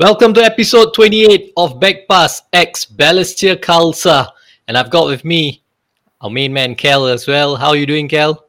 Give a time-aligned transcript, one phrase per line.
[0.00, 4.30] Welcome to episode 28 of Backpass X Balestier Khalsa.
[4.66, 5.62] And I've got with me
[6.22, 7.54] our main man, Kel, as well.
[7.54, 8.46] How are you doing, Kel?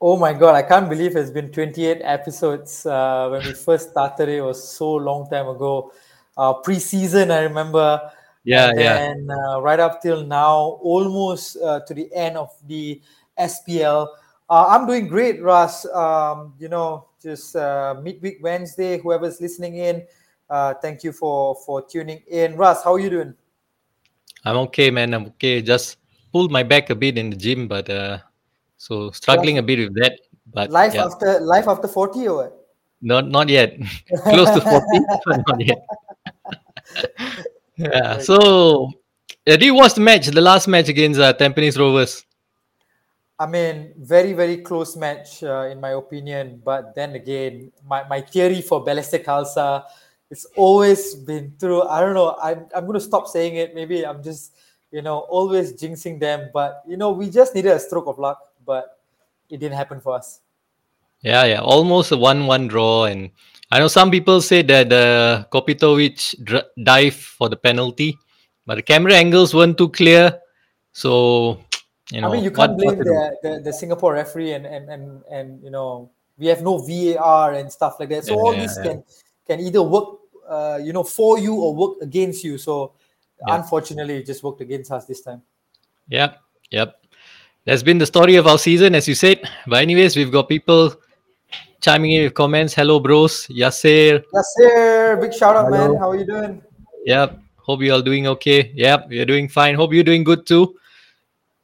[0.00, 2.84] Oh my god, I can't believe it's been 28 episodes.
[2.84, 5.92] Uh, when we first started, it was so long time ago.
[6.36, 8.10] Uh, pre-season, I remember.
[8.42, 9.36] Yeah, and yeah.
[9.36, 13.00] uh, right up till now, almost uh, to the end of the
[13.38, 14.08] SPL.
[14.50, 15.86] Uh, I'm doing great, Russ.
[15.94, 18.98] Um, you know, just uh, midweek Wednesday.
[18.98, 20.02] Whoever's listening in,
[20.50, 22.56] uh, thank you for for tuning in.
[22.56, 23.34] Russ, how are you doing?
[24.44, 25.14] I'm okay, man.
[25.14, 25.62] I'm okay.
[25.62, 25.96] Just
[26.32, 28.18] pulled my back a bit in the gym, but uh,
[28.76, 30.20] so struggling a bit with that.
[30.52, 32.58] But Life yeah, after life after 40 or what?
[33.00, 33.76] not not yet.
[34.24, 34.84] Close to 40,
[35.26, 35.86] but not yet.
[37.76, 38.18] yeah.
[38.18, 38.90] So,
[39.46, 40.26] uh, did you watch the match?
[40.26, 42.24] The last match against uh, Tampines Rovers.
[43.38, 46.60] I mean, very, very close match uh, in my opinion.
[46.64, 49.84] But then again, my, my theory for Balestier Khalsa,
[50.30, 51.82] it's always been true.
[51.82, 52.36] I don't know.
[52.42, 53.74] I'm, I'm going to stop saying it.
[53.74, 54.54] Maybe I'm just,
[54.90, 56.50] you know, always jinxing them.
[56.52, 58.98] But, you know, we just needed a stroke of luck, but
[59.50, 60.40] it didn't happen for us.
[61.20, 63.30] Yeah, yeah, almost a one-one draw, and
[63.72, 68.16] I know some people say that uh, Kopitovic dr- dived for the penalty,
[68.64, 70.38] but the camera angles weren't too clear,
[70.92, 71.58] so
[72.12, 72.28] you know.
[72.28, 75.70] I mean, you can't blame the, the, the Singapore referee and, and, and, and, you
[75.70, 78.24] know, we have no VAR and stuff like that.
[78.24, 78.82] So Yeah, all yeah, this yeah.
[78.84, 79.04] can
[79.48, 80.17] can either work,
[80.48, 82.58] uh, you know, for you or work against you.
[82.58, 82.92] So
[83.46, 83.54] Yeah.
[83.56, 85.42] unfortunately, it just worked against us this time.
[86.08, 86.40] Yep,
[86.70, 87.00] yep.
[87.64, 89.40] That's been the story of our season, as you said.
[89.66, 90.94] But anyways, we've got people
[91.80, 92.74] chiming in with comments.
[92.74, 93.46] Hello, bros.
[93.48, 94.24] Yasser.
[94.32, 95.18] Yes, sir.
[95.20, 95.96] Big shout out, man.
[95.96, 96.62] How are you doing?
[97.04, 97.38] Yep.
[97.68, 98.72] Hope you're all doing okay.
[98.74, 99.74] Yep, we're doing fine.
[99.74, 100.74] Hope you're doing good too.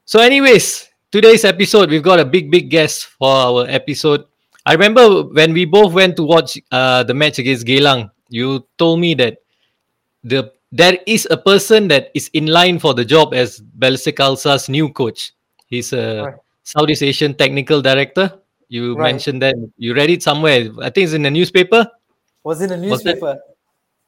[0.04, 4.24] So, anyways, today's episode, we've got a big, big guest for our episode.
[4.66, 9.00] I remember when we both went to watch uh, the match against Geylang, you told
[9.00, 9.38] me that
[10.22, 13.62] the there is a person that is in line for the job as
[14.12, 15.32] Khalsa's new coach.
[15.66, 16.34] He's a Right.
[16.64, 18.32] Southeast Asian technical director.
[18.68, 19.12] You Right.
[19.12, 20.70] mentioned that you read it somewhere.
[20.82, 21.86] I think it's in the newspaper.
[22.42, 23.38] Was in that- newspaper.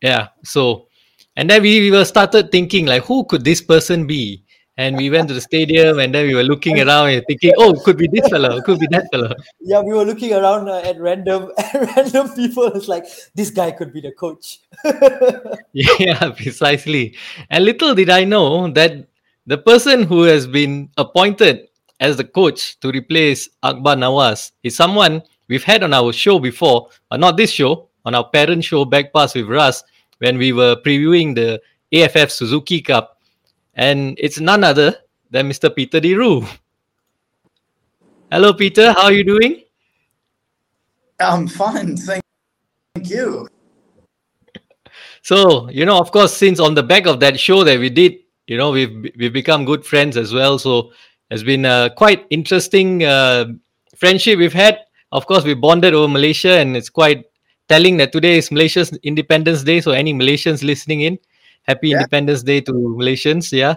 [0.02, 0.28] Yeah.
[0.42, 0.88] So,
[1.36, 4.42] and then we, we were started thinking like, who could this person be?
[4.78, 7.72] And we went to the stadium, and then we were looking around and thinking, oh,
[7.72, 9.32] it could be this fellow, it could be that fellow.
[9.60, 12.66] Yeah, we were looking around uh, at random at random people.
[12.74, 14.60] It's like this guy could be the coach.
[15.72, 17.16] Yeah, precisely.
[17.50, 19.06] And little did I know that
[19.46, 21.68] the person who has been appointed
[22.00, 26.88] as the coach to replace Akbar Nawaz is someone we've had on our show before,
[27.10, 29.82] but not this show, on our parent show Backpass with Russ,
[30.18, 31.60] when we were previewing the
[31.92, 33.15] AFF Suzuki Cup.
[33.76, 34.96] And it's none other
[35.30, 35.74] than Mr.
[35.74, 36.44] Peter de Roo.
[38.32, 38.92] Hello, Peter.
[38.92, 39.62] How are you doing?
[41.20, 42.22] I'm fine, thank
[42.94, 43.48] thank you.
[45.22, 48.18] So, you know, of course, since on the back of that show that we did,
[48.46, 50.58] you know, we've we've become good friends as well.
[50.58, 50.92] So
[51.30, 53.46] it's been a quite interesting uh,
[53.96, 54.78] friendship we've had.
[55.12, 57.24] Of course, we bonded over Malaysia, and it's quite
[57.68, 59.80] telling that today is Malaysia's Independence Day.
[59.80, 61.18] So, any Malaysians listening in,
[61.66, 61.98] happy Yeah.
[61.98, 63.52] Independence Day to Malaysians.
[63.52, 63.74] Yeah.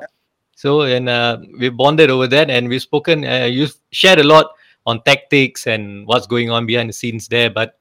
[0.56, 3.26] So, and uh, we bonded over that, and we've spoken.
[3.26, 4.52] Uh, you shared a lot
[4.86, 7.50] on tactics and what's going on behind the scenes there.
[7.50, 7.80] But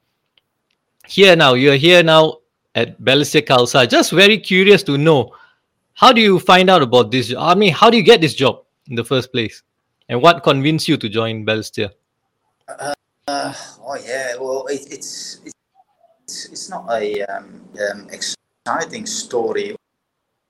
[1.05, 2.37] here now, you're here now
[2.75, 3.89] at Balestier Khalsa.
[3.89, 5.33] Just very curious to know
[5.93, 7.33] how do you find out about this?
[7.37, 9.63] I mean, how do you get this job in the first place?
[10.07, 11.89] And what convinced you to join Balestier?
[12.67, 12.93] Uh,
[13.27, 19.75] oh yeah, well, it, it's, it's it's not a um, um, exciting story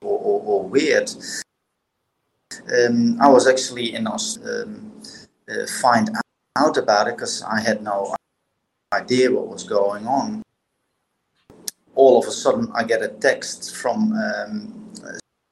[0.02, 1.10] or, or, or weird.
[2.72, 4.92] Um, I was actually in Aus- um,
[5.48, 6.10] uh, find
[6.56, 8.14] out about it because I had no
[8.92, 10.42] idea what was going on.
[11.94, 14.92] All of a sudden, I get a text from um,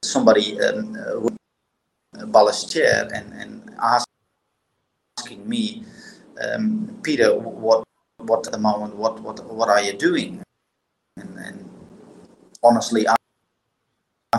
[0.03, 3.75] somebody um, uh, Balestier and, and
[5.17, 5.83] asking me,
[6.41, 7.83] um, Peter, what
[8.17, 10.41] what at the moment, what what what are you doing?
[11.17, 11.69] And, and
[12.63, 13.15] honestly, I,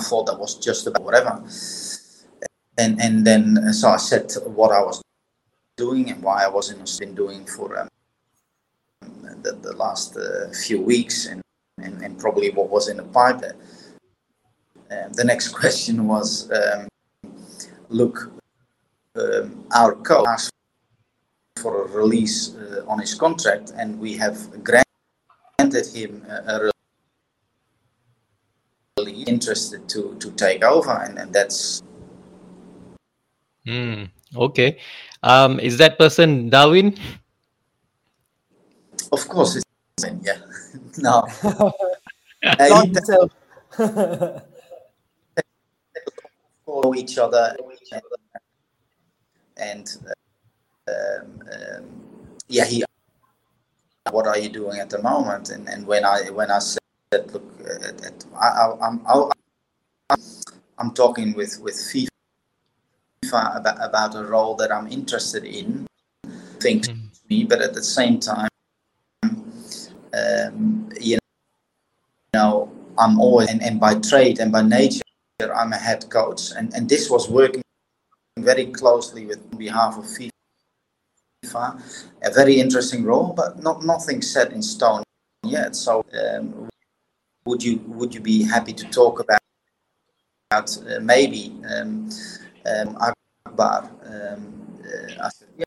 [0.01, 1.33] I thought that was just about whatever.
[2.79, 5.03] And and then uh, so I said what I was
[5.77, 7.89] doing and why I was in been doing for um,
[9.45, 11.41] the, the last uh, few weeks and,
[11.85, 13.43] and and probably what was in the pipe.
[15.19, 16.89] The next question was, um,
[17.89, 18.33] look,
[19.17, 20.53] um, our coach asked
[21.63, 26.70] for a release uh, on his contract, and we have granted him a, a
[29.05, 29.29] release.
[29.29, 31.83] Interested to to take over, and, and that's
[33.67, 34.05] Hmm.
[34.35, 34.79] okay.
[35.23, 36.97] Um, is that person Darwin?
[39.13, 39.65] of course it's
[40.23, 40.39] yeah
[40.99, 41.27] no
[42.59, 43.31] Uh, he himself.
[46.67, 47.55] know each other
[49.57, 51.85] and uh, um, um,
[52.49, 52.83] yeah he
[54.11, 56.81] what are you doing at the moment and, and when i when i said
[57.33, 57.93] look uh,
[58.35, 60.17] I, I, I'm, I,
[60.79, 65.87] I'm talking with with fifa about, about a role that i'm interested in
[66.59, 66.99] things mm.
[67.29, 68.49] me but at the same time
[70.15, 71.19] um, you
[72.35, 75.03] know i'm always and, and by trade and by nature
[75.49, 77.63] I'm a head coach, and, and this was working
[78.39, 80.31] very closely with on behalf of FIFA.
[82.23, 85.03] A very interesting role, but not nothing set in stone
[85.45, 85.75] yet.
[85.75, 86.69] So, um,
[87.51, 89.41] would you would you be happy to talk about,
[90.51, 92.09] about uh, maybe um,
[92.65, 92.97] um,
[93.45, 93.91] Akbar?
[94.07, 94.55] Um,
[94.87, 95.65] uh, I said, yeah,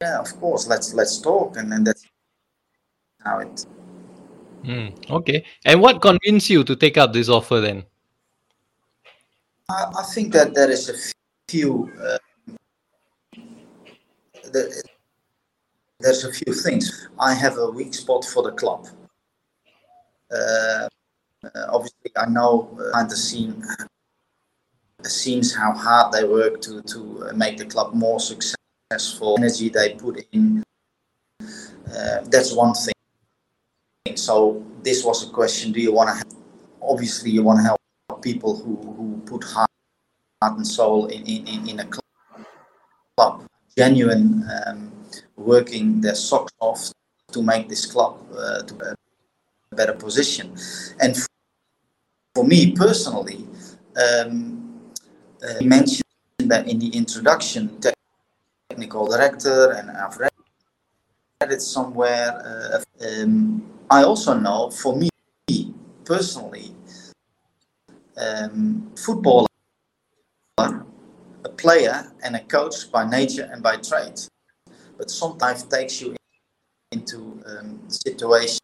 [0.00, 0.68] yeah, of course.
[0.68, 2.06] Let's let's talk, and then that's
[3.24, 3.66] how it.
[4.64, 5.44] Mm, okay.
[5.64, 7.84] And what convinced you to take up this offer then?
[9.68, 10.96] I, I think that there is a
[11.48, 11.90] few.
[12.00, 12.18] Uh,
[15.98, 17.08] there's a few things.
[17.18, 18.86] I have a weak spot for the club.
[20.30, 20.88] Uh,
[21.68, 23.62] obviously, I know behind the scene
[25.08, 29.36] scenes how hard they work to to make the club more successful.
[29.38, 30.62] Energy they put in.
[31.40, 32.94] Uh, that's one thing.
[34.16, 36.14] So this was a question: Do you want to?
[36.14, 36.28] Help?
[36.82, 37.80] Obviously, you want to help
[38.22, 39.70] people who, who put heart
[40.42, 41.88] and soul in, in, in a
[43.16, 43.46] club,
[43.76, 44.90] genuine, um,
[45.36, 46.90] working their socks off
[47.32, 48.74] to make this club uh, to
[49.72, 50.56] a better position.
[51.00, 51.16] And
[52.34, 53.46] for me personally,
[53.96, 54.80] um,
[55.42, 56.04] uh, mentioned
[56.38, 57.78] that in the introduction,
[58.70, 60.30] technical director, and I've read
[61.42, 62.82] it somewhere.
[63.02, 65.08] Uh, um, I also know, for me
[66.04, 66.74] personally,
[68.16, 69.46] um, football
[70.58, 74.20] a player and a coach by nature and by trade,
[74.98, 76.14] but sometimes takes you
[76.92, 78.59] into um, situations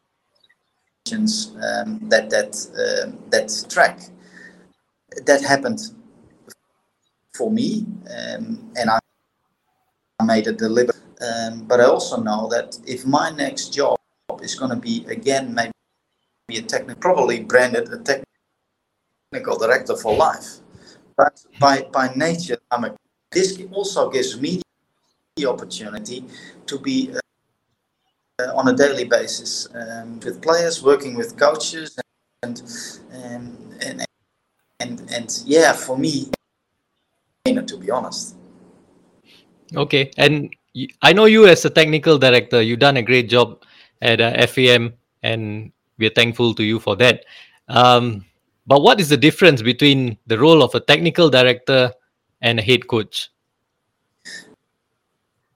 [1.13, 4.01] um, that that um, that track.
[5.25, 5.81] That happened
[7.35, 8.99] for me, um, and I
[10.25, 10.97] made a deliberate.
[11.21, 13.99] Um, but I also know that if my next job
[14.43, 15.73] is going to be again maybe
[16.59, 20.61] a technical, probably branded a technical director for life.
[21.17, 22.97] But by, by nature, I'm a,
[23.33, 24.61] this also gives me
[25.37, 26.25] the opportunity
[26.67, 27.21] to be uh,
[28.39, 31.99] on a daily basis um, with players, working with coaches,
[32.43, 32.63] and
[33.11, 34.05] and and
[34.81, 36.31] and, and yeah, for me,
[37.47, 38.37] to be honest.
[39.75, 40.55] Okay, and
[41.03, 43.63] I know you as a technical director, you've done a great job
[44.03, 44.93] at uh, FAM,
[45.23, 47.25] and we're thankful to you for that.
[47.69, 48.25] Um,
[48.67, 51.93] but what is the difference between the role of a technical director
[52.43, 53.31] and a head coach?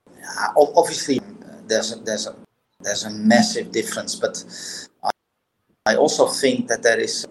[0.08, 1.20] Uh, obviously,
[1.66, 2.34] there's a, there's a,
[2.82, 4.44] there's a massive difference, but
[5.04, 5.10] I,
[5.86, 7.26] I also think that there is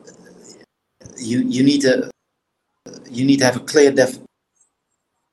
[1.18, 2.10] you you need a
[3.10, 4.18] you need to have a clear def,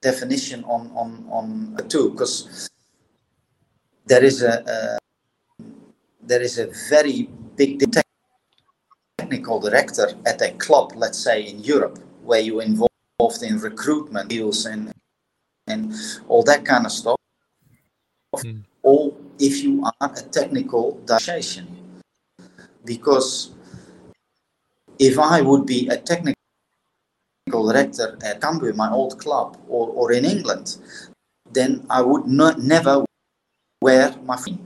[0.02, 2.68] definition on on on the two because
[4.06, 4.98] there is a, a
[6.22, 7.82] there is a very big
[9.18, 14.66] technical director at a club, let's say in Europe, where you're involved in recruitment deals
[14.66, 14.92] and
[15.66, 15.92] and
[16.28, 17.16] all that kind of stuff,
[18.36, 18.62] mm.
[18.82, 21.66] or if you are a technical director,
[22.84, 23.50] because
[24.98, 26.36] if I would be a technical
[27.50, 30.78] director at Cambuur, my old club, or, or in England,
[31.52, 33.04] then I would not never
[33.80, 34.58] wear my feet.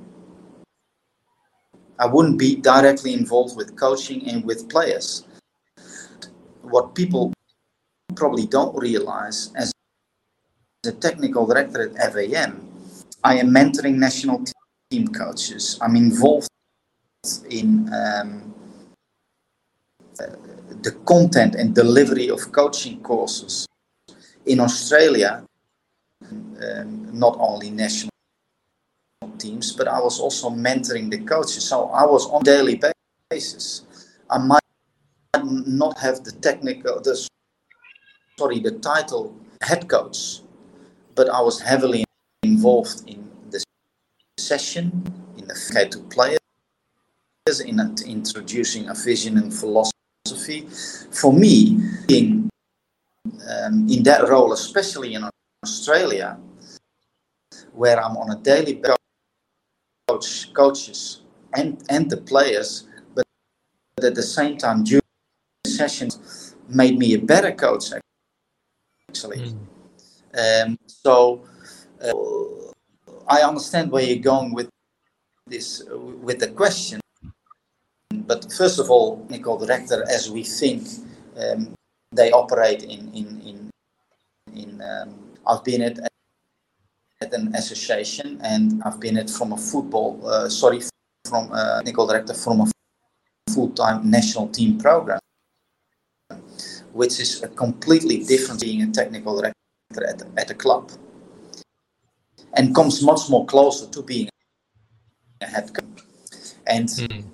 [1.98, 5.24] I wouldn't be directly involved with coaching and with players.
[6.62, 7.32] What people
[8.14, 9.72] probably don't realize as
[10.86, 12.66] a technical director at FAM,
[13.22, 14.44] I am mentoring national
[14.90, 15.78] team coaches.
[15.80, 16.48] I'm involved
[17.48, 18.54] in um,
[20.82, 23.66] the content and delivery of coaching courses.
[24.46, 25.44] In Australia,
[26.22, 28.10] um, not only national
[29.38, 31.64] teams, but I was also mentoring the coaches.
[31.68, 32.80] So I was on daily
[33.30, 33.86] basis.
[34.28, 34.60] I might
[35.66, 37.28] not have the technical, the
[38.38, 40.40] sorry, the title head coach,
[41.14, 42.04] but I was heavily
[42.42, 43.29] involved in
[44.50, 44.90] session,
[45.38, 47.76] in the to players, in
[48.06, 50.60] introducing a vision and philosophy.
[51.20, 51.54] For me,
[52.08, 52.50] being
[53.52, 55.22] um, in that role, especially in
[55.64, 56.36] Australia,
[57.80, 58.96] where I'm on a daily basis
[60.08, 61.00] coach coaches
[61.58, 62.70] and and the players,
[63.14, 63.24] but
[64.02, 65.02] at the same time, during
[65.64, 66.12] sessions,
[66.68, 67.84] made me a better coach.
[69.08, 70.66] Actually, mm.
[70.66, 71.44] um, so
[72.02, 72.70] uh,
[73.30, 74.68] I understand where you're going with
[75.46, 77.00] this, uh, with the question.
[78.12, 80.82] But first of all, technical director, as we think,
[81.36, 81.72] um,
[82.12, 83.70] they operate in in in
[84.52, 84.82] in.
[84.82, 85.08] Um,
[85.46, 85.96] I've been at
[87.22, 90.20] at an association, and I've been at from a football.
[90.26, 90.80] Uh, sorry,
[91.28, 92.66] from a technical director from a
[93.50, 95.20] full-time national team program,
[96.92, 100.90] which is a completely different being a technical director at, at a club,
[102.54, 104.28] and comes much more closer to being
[105.40, 106.04] a head coach.
[106.66, 107.24] And mm.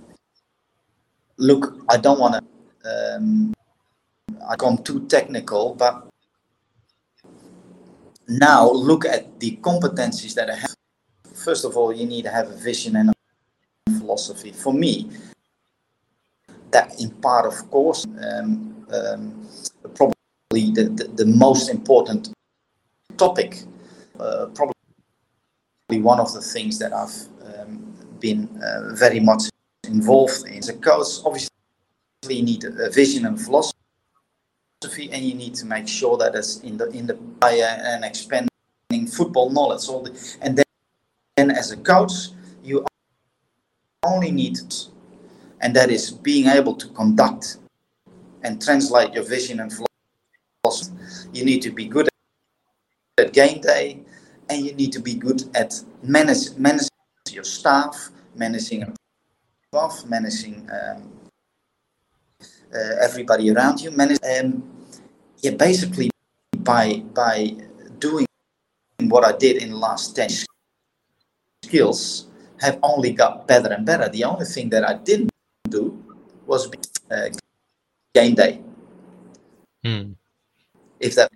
[1.38, 3.16] look, I don't want to.
[3.16, 3.54] Um,
[4.48, 6.08] I come too technical, but
[8.28, 10.74] now look at the competencies that I have.
[11.34, 14.52] First of all, you need to have a vision and a philosophy.
[14.52, 15.10] For me,
[16.70, 19.48] that in part, of course, um, um,
[19.94, 20.14] probably
[20.72, 22.32] the, the, the, most important
[23.16, 23.62] topic,
[24.20, 24.75] uh, probably
[25.88, 27.14] one of the things that I've
[27.46, 29.44] um, been uh, very much
[29.86, 30.58] involved in.
[30.58, 31.50] As a coach, obviously,
[32.28, 33.74] you need a vision and philosophy
[35.12, 38.48] and you need to make sure that it's in the in the and expanding
[39.10, 39.88] football knowledge.
[39.88, 40.64] All the, and then,
[41.36, 42.12] then as a coach,
[42.64, 42.84] you
[44.02, 44.58] only need,
[45.60, 47.58] and that is being able to conduct
[48.42, 50.92] and translate your vision and philosophy.
[51.32, 52.08] You need to be good
[53.18, 54.02] at game day,
[54.48, 56.88] and you need to be good at manage managing
[57.30, 58.94] your staff, managing
[59.72, 61.10] above, managing um,
[62.74, 63.90] uh, everybody around you.
[63.90, 64.62] Manage, um,
[65.42, 66.10] yeah, basically
[66.58, 67.56] by by
[67.98, 68.26] doing
[69.00, 70.30] what I did in the last ten
[71.64, 72.26] skills
[72.60, 74.08] have only got better and better.
[74.08, 75.30] The only thing that I didn't
[75.68, 76.02] do
[76.46, 76.70] was
[77.10, 77.28] uh,
[78.14, 78.62] game day.
[79.84, 80.12] Hmm.
[81.00, 81.35] If that makes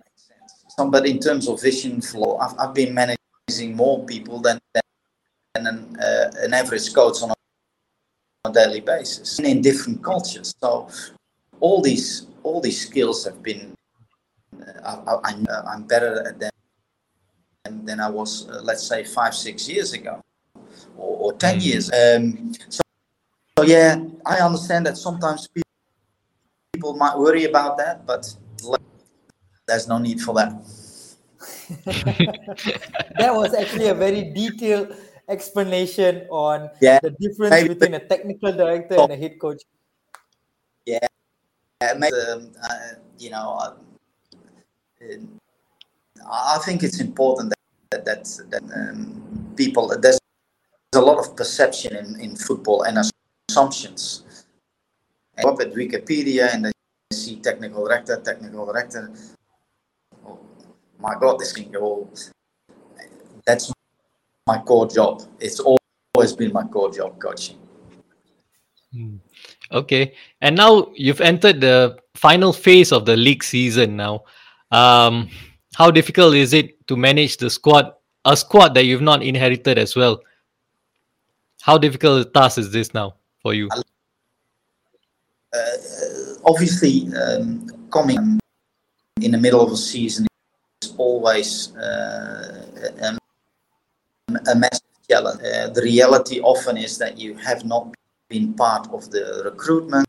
[0.89, 5.97] but in terms of vision flow, I've, I've been managing more people than, than an,
[6.01, 7.31] uh, an average coach on
[8.45, 10.55] a daily basis and in different cultures.
[10.59, 10.89] So
[11.59, 13.75] all these all these skills have been
[14.83, 19.93] I, am I'm better at them than I was, uh, let's say, five, six years
[19.93, 20.21] ago,
[20.97, 21.65] or, or ten mm.
[21.65, 21.91] years.
[21.91, 22.81] Um, so,
[23.57, 25.69] so, yeah, I understand that sometimes people,
[26.73, 28.33] people might worry about that, but
[29.71, 30.51] there's no need for that.
[33.17, 34.93] that was actually a very detailed
[35.29, 39.63] explanation on yeah, the difference maybe, between a technical director and a head coach.
[40.85, 41.07] Yeah,
[41.97, 43.73] maybe, um, uh, you know, uh,
[46.29, 47.53] I think it's important
[47.91, 50.19] that that, that um, people there's
[50.93, 52.99] a lot of perception in, in football and
[53.49, 54.27] assumptions.
[55.37, 56.71] I up at Wikipedia and I
[57.13, 59.09] see technical director, technical director.
[61.01, 62.07] My God, this can go.
[63.45, 63.73] That's
[64.45, 65.23] my core job.
[65.39, 67.57] It's always been my core job, coaching.
[68.93, 69.15] Hmm.
[69.71, 73.95] Okay, and now you've entered the final phase of the league season.
[73.95, 74.25] Now,
[74.69, 75.29] um,
[75.73, 77.93] how difficult is it to manage the squad,
[78.25, 80.21] a squad that you've not inherited as well?
[81.61, 83.69] How difficult a task is this now for you?
[85.53, 85.61] Uh,
[86.45, 88.39] obviously, um, coming
[89.21, 90.27] in the middle of a season
[90.97, 92.65] always uh,
[93.01, 93.17] a,
[94.51, 95.39] a massive challenge.
[95.41, 97.93] Uh, the reality often is that you have not
[98.29, 100.07] been part of the recruitment,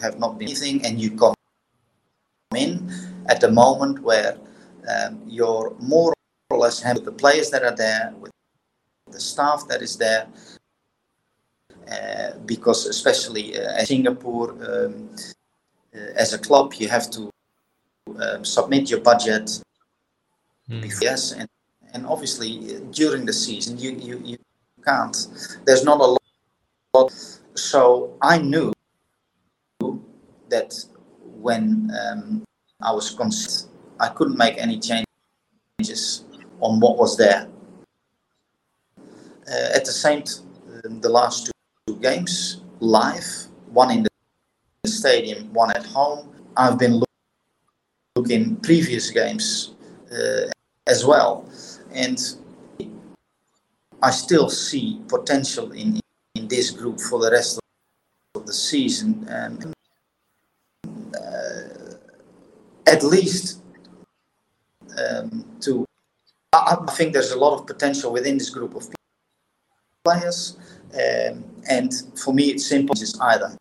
[0.00, 1.34] have not been anything, and you come
[2.56, 2.90] in
[3.28, 4.36] at the moment where
[4.88, 6.12] um, you're more
[6.50, 8.30] or less with the players that are there, with
[9.10, 10.26] the staff that is there,
[11.90, 15.10] uh, because especially uh, in Singapore, um,
[15.94, 17.30] uh, as a club, you have to
[18.20, 19.60] um, submit your budget.
[20.70, 21.00] Mm.
[21.02, 21.48] Yes, and,
[21.92, 24.38] and obviously uh, during the season, you, you, you
[24.84, 25.16] can't.
[25.66, 26.16] There's not a
[26.96, 27.12] lot.
[27.54, 28.72] So I knew
[30.48, 30.74] that
[31.40, 32.44] when um,
[32.80, 33.70] I was concerned.
[34.00, 36.24] I couldn't make any changes
[36.60, 37.48] on what was there.
[38.98, 40.40] Uh, at the same, t-
[40.84, 41.46] um, the last
[41.86, 43.26] two, games live,
[43.70, 46.28] one in the stadium, one at home.
[46.56, 47.08] I've been look-
[48.16, 49.74] looking previous games
[50.10, 50.46] uh,
[50.86, 51.48] as well,
[51.92, 52.18] and
[54.02, 56.00] I still see potential in
[56.34, 57.60] in this group for the rest
[58.34, 59.26] of the season.
[59.30, 59.74] Um,
[62.86, 63.60] at least
[64.98, 65.84] um, to.
[66.52, 68.88] I, I, think there's a lot of potential within this group of
[70.04, 70.56] players,
[70.94, 72.94] um, and for me, it's simple.
[72.94, 73.56] It's either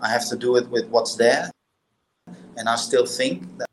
[0.00, 1.50] I have to do it with what's there,
[2.56, 3.68] and I still think that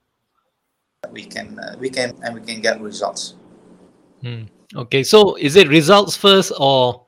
[1.11, 3.35] we can uh, we can and we can get results.
[4.21, 4.43] Hmm.
[4.75, 7.05] Okay, so is it results first or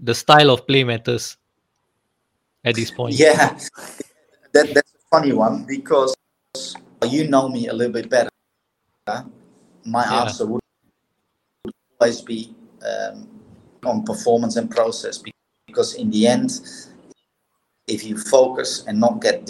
[0.00, 1.36] the style of play matters
[2.64, 3.14] at this point?
[3.18, 3.56] Yeah,
[4.52, 6.14] that, that's a funny one because
[7.08, 8.30] you know me a little bit better.
[9.84, 10.22] My Yeah.
[10.22, 10.60] answer would
[12.00, 13.28] always be um,
[13.84, 15.22] on performance and process
[15.66, 16.60] because in the end,
[17.86, 19.46] if you focus and not get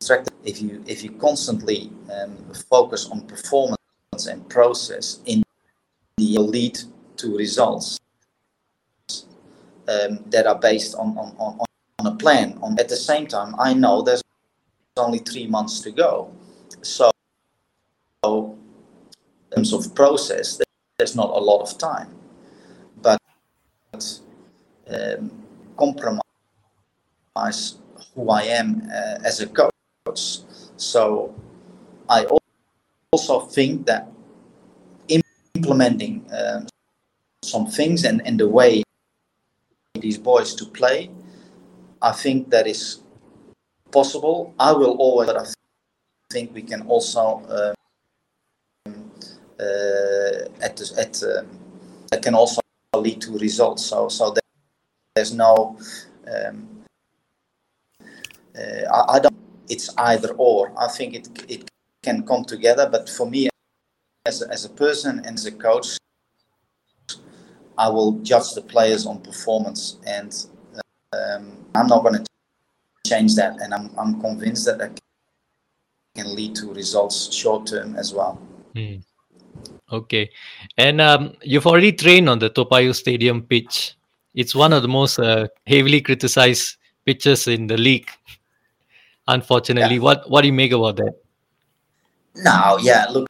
[0.00, 2.36] distracted, if you if you constantly um,
[2.70, 5.42] focus on performance and process, in
[6.16, 6.78] the lead
[7.16, 7.98] to results
[9.88, 11.58] um, that are based on, on, on,
[11.98, 12.58] on a plan.
[12.62, 14.22] On at the same time, I know there's
[14.96, 16.30] only three months to go,
[16.82, 17.10] so
[18.24, 18.56] in
[19.56, 20.60] terms of process,
[20.98, 22.14] there's not a lot of time,
[23.00, 23.18] but
[24.88, 25.30] um,
[25.76, 26.22] compromise
[28.14, 29.71] who I am uh, as a coach.
[30.76, 31.34] So
[32.08, 32.26] I
[33.12, 34.08] also think that
[35.54, 36.66] implementing um,
[37.44, 38.82] some things and, and the way
[39.94, 41.10] these boys to play,
[42.00, 43.00] I think that is
[43.92, 44.54] possible.
[44.58, 45.46] I will always, but I
[46.32, 47.74] think we can also um,
[49.60, 51.46] uh, at at um,
[52.10, 52.60] that can also
[52.96, 53.84] lead to results.
[53.84, 54.34] So so
[55.14, 55.78] there's no
[56.26, 56.82] um,
[58.58, 59.41] uh, I, I don't.
[59.72, 60.70] It's either or.
[60.78, 61.70] I think it it
[62.02, 62.86] can come together.
[62.92, 63.48] But for me,
[64.26, 65.96] as a, as a person and as a coach,
[67.78, 70.30] I will judge the players on performance, and
[71.16, 72.24] um, I'm not going to
[73.06, 73.62] change that.
[73.62, 75.00] And I'm I'm convinced that that
[76.16, 78.34] can lead to results short term as well.
[78.76, 79.00] Hmm.
[79.90, 80.28] Okay,
[80.76, 83.96] and um, you've already trained on the Toa Payoh Stadium pitch.
[84.34, 88.10] It's one of the most uh, heavily criticized pitches in the league.
[89.28, 91.14] Unfortunately, what what do you make about that?
[92.34, 93.28] No, yeah, look,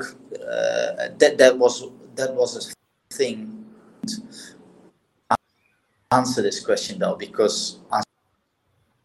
[0.00, 1.84] uh, that that was
[2.16, 3.64] that was a thing.
[6.12, 8.02] Answer this question though because I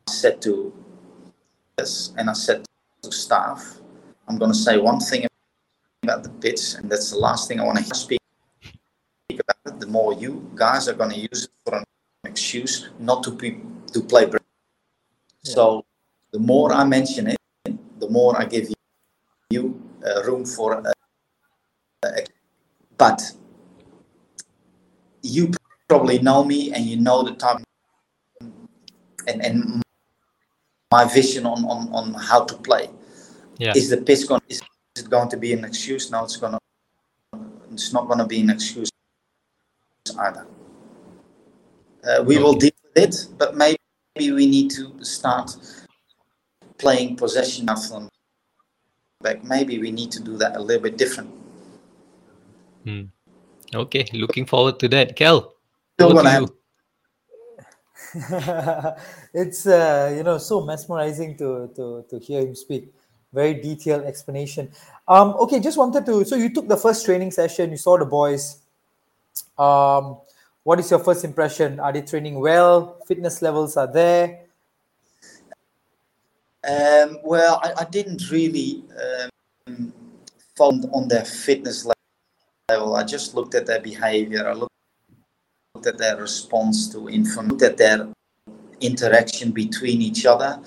[0.09, 0.73] said to
[1.77, 2.65] this and I said
[3.01, 3.79] to staff,
[4.27, 5.25] I'm going to say one thing
[6.03, 8.19] about the pitch, and that's the last thing I want to speak
[9.31, 9.79] about it.
[9.79, 11.85] The more you guys are going to use it for an
[12.25, 13.61] excuse not to be
[13.93, 14.29] to play.
[15.49, 15.85] So
[16.31, 17.37] the more I mention it,
[17.99, 18.69] the more I give
[19.49, 20.85] you uh, room for.
[20.85, 20.91] Uh,
[22.03, 22.09] uh,
[22.97, 23.21] but
[25.23, 25.51] you
[25.87, 27.57] probably know me, and you know the type
[29.27, 29.81] and and
[30.91, 32.89] my vision on on, on how to play.
[33.57, 33.73] Yeah.
[33.75, 34.41] Is the pitch going?
[34.47, 34.61] Is
[34.95, 36.11] it going to be an excuse?
[36.11, 36.59] No, it's gonna.
[37.73, 38.91] It's not going to be an excuse
[40.19, 40.45] either.
[42.03, 43.78] Uh, we will deal with it, but maybe
[44.27, 45.55] we need to start
[46.77, 48.09] playing possession after them
[49.21, 49.43] back.
[49.43, 51.29] Maybe we need to do that a little bit different.
[52.83, 53.11] Hmm.
[53.73, 55.15] Okay, looking forward to that.
[55.15, 55.53] Kel,
[55.95, 56.55] Still over gonna to have you.
[59.33, 62.91] it's uh, you know so mesmerizing to to to hear him speak.
[63.31, 64.71] Very detailed explanation.
[65.07, 66.25] Um, okay, just wanted to.
[66.25, 67.69] So you took the first training session.
[67.69, 68.57] You saw the boys.
[69.57, 70.17] Um,
[70.69, 71.79] what is your first impression?
[71.79, 73.01] Are they training well?
[73.07, 74.41] Fitness levels are there.
[76.63, 79.91] Um, well, I, I didn't really um,
[80.59, 81.87] on their fitness
[82.69, 82.95] level.
[82.95, 84.47] I just looked at their behavior.
[84.47, 87.41] I looked, at their response to info.
[87.41, 88.07] Looked at their
[88.79, 90.61] interaction between each other.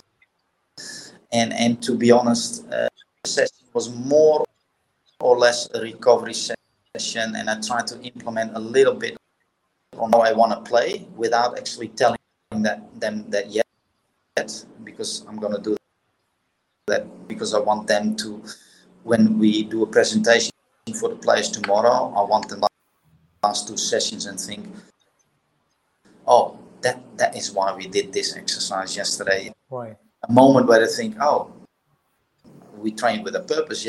[1.30, 2.88] And and to be honest, uh,
[3.24, 4.44] session was more
[5.20, 9.16] or less a recovery session, and I tried to implement a little bit
[9.98, 12.18] on how I want to play without actually telling
[12.50, 13.66] that them that yet,
[14.84, 15.76] because I'm gonna do
[16.86, 18.42] that because I want them to,
[19.04, 20.52] when we do a presentation
[20.98, 22.64] for the players tomorrow, I want them
[23.42, 24.66] last two sessions and think,
[26.26, 29.52] oh, that that is why we did this exercise yesterday.
[29.70, 29.96] Right.
[30.28, 31.52] A moment where they think, oh,
[32.76, 33.86] we trained with a purpose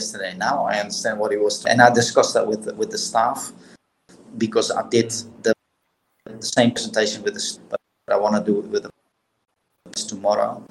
[0.00, 0.34] yesterday.
[0.36, 3.52] Now I understand what he was, and I discussed that with with the staff
[4.40, 5.10] because I did
[5.44, 5.52] the,
[6.24, 7.78] the same presentation with this, but
[8.10, 8.90] I want to do it with the
[10.08, 10.64] tomorrow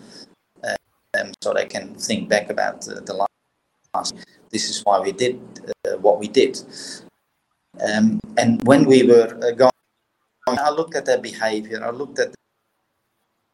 [1.18, 3.14] um, so they can think back about uh, the
[3.94, 4.16] last.
[4.52, 5.40] This is why we did
[5.88, 6.60] uh, what we did.
[7.80, 9.72] Um, and when we were uh, going,
[10.48, 11.84] I looked at their behavior.
[11.84, 12.34] I looked at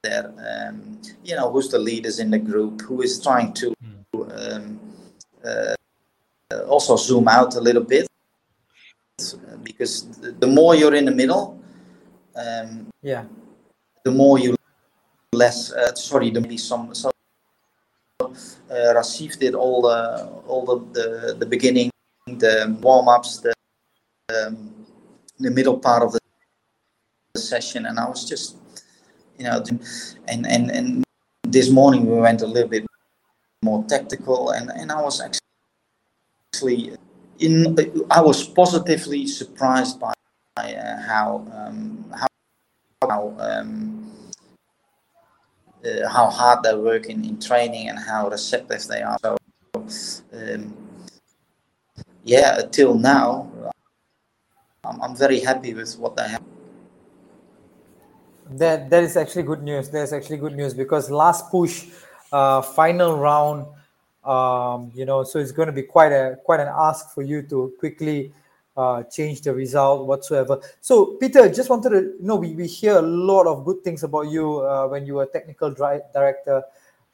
[0.03, 3.73] their, um, you know, who's the leaders in the group, who is trying to
[4.13, 4.79] um,
[5.43, 5.75] uh,
[6.67, 8.07] also zoom out a little bit,
[9.63, 11.59] because the, the more you're in the middle,
[12.35, 13.25] um, Yeah.
[14.03, 14.55] the more you
[15.33, 17.11] less uh, sorry the some so
[18.21, 21.91] uh, Racif did all the all the, the, the beginning
[22.27, 23.53] the warm-ups the
[24.33, 24.85] um,
[25.39, 26.19] the middle part of the
[27.37, 28.55] session and I was just
[29.37, 29.63] you know
[30.27, 31.03] and and and
[31.43, 32.85] this morning we went a little bit
[33.61, 36.95] more tactical and and I was actually
[37.39, 37.77] in
[38.09, 40.13] I was positively surprised by
[40.57, 42.27] uh, how um, how
[43.01, 44.11] how um,
[45.85, 49.17] uh, how hard they work in, in training and how receptive they are.
[49.21, 49.37] So,
[50.33, 50.73] um,
[52.23, 53.51] yeah, till now,
[54.83, 56.41] I'm, I'm very happy with what they have.
[58.51, 59.89] That that is actually good news.
[59.89, 61.87] That's actually good news because last push,
[62.31, 63.65] uh, final round,
[64.25, 67.41] um, you know, so it's going to be quite a quite an ask for you
[67.43, 68.31] to quickly
[68.75, 70.59] uh, change the result whatsoever.
[70.81, 74.03] So, Peter, just wanted to you know we, we hear a lot of good things
[74.03, 76.63] about you uh, when you were technical dri- director.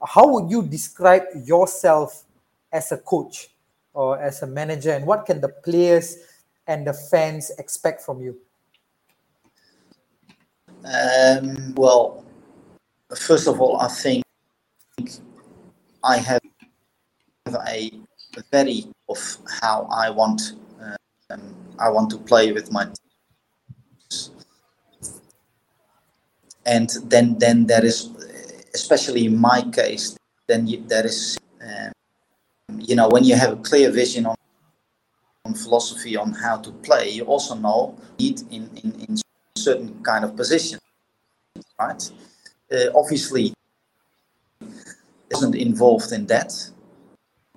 [0.03, 2.23] How would you describe yourself
[2.71, 3.49] as a coach
[3.93, 6.17] or as a manager, and what can the players
[6.67, 8.37] and the fans expect from you?
[10.85, 12.25] Um, well,
[13.15, 14.23] first of all, I think
[16.03, 16.41] I have
[17.67, 17.91] a
[18.51, 20.53] very of how I want
[21.29, 24.31] um, I want to play with my teams.
[26.65, 28.09] and then then there is
[28.73, 30.15] especially in my case
[30.47, 31.91] then you, there is um,
[32.77, 34.35] you know when you have a clear vision on,
[35.45, 39.17] on philosophy on how to play you also know need in, in, in
[39.57, 40.79] certain kind of position
[41.79, 42.11] right
[42.71, 43.53] uh, obviously
[45.29, 46.51] isn't involved in that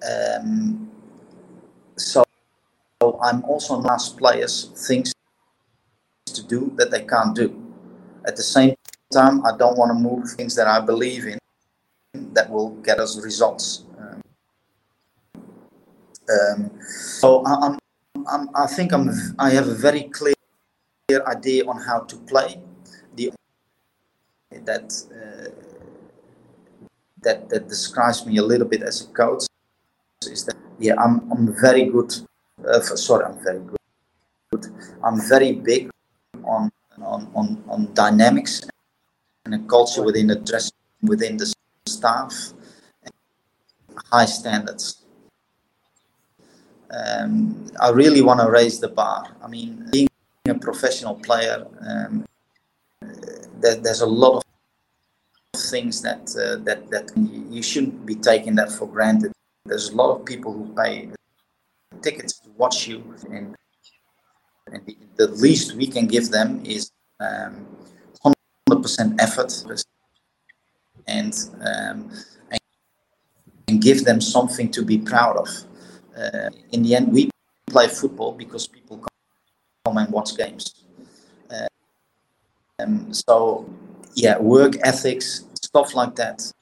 [0.04, 0.90] um,
[1.96, 2.24] so
[3.02, 5.12] so I'm also ask players things
[6.26, 7.48] to do that they can't do.
[8.26, 8.74] At the same
[9.12, 11.38] time, I don't want to move things that I believe in
[12.32, 13.84] that will get us results.
[13.98, 14.22] Um,
[16.32, 17.78] um, so I, I'm,
[18.26, 20.34] I'm, I think I'm, I have a very clear
[21.26, 22.60] idea on how to play.
[23.14, 23.32] The
[24.64, 25.50] that uh,
[27.22, 29.44] that that describes me a little bit as a coach
[30.26, 32.12] is that yeah I'm I'm very good
[32.66, 34.66] uh, sorry, I'm very good.
[35.02, 35.90] I'm very big
[36.44, 36.70] on
[37.02, 38.62] on on, on dynamics
[39.44, 40.70] and a culture within the dress
[41.02, 41.52] within the
[41.86, 42.32] staff,
[44.10, 45.02] high standards.
[46.90, 49.36] Um, I really want to raise the bar.
[49.42, 50.08] I mean, being
[50.48, 52.24] a professional player, um,
[53.60, 57.10] there, there's a lot of things that uh, that that
[57.50, 59.32] you shouldn't be taking that for granted.
[59.66, 61.08] There's a lot of people who pay
[62.02, 63.56] tickets to watch you, and,
[64.66, 67.66] and the, the, least we can give them is um,
[68.70, 69.64] 100% effort
[71.06, 72.10] and, um,
[73.68, 75.48] and, give them something to be proud of.
[76.16, 77.30] Uh, in the end, we
[77.66, 78.98] play football because people
[79.86, 80.84] come and watch games.
[81.50, 83.68] Uh, so,
[84.14, 86.52] yeah, work ethics, stuff like that.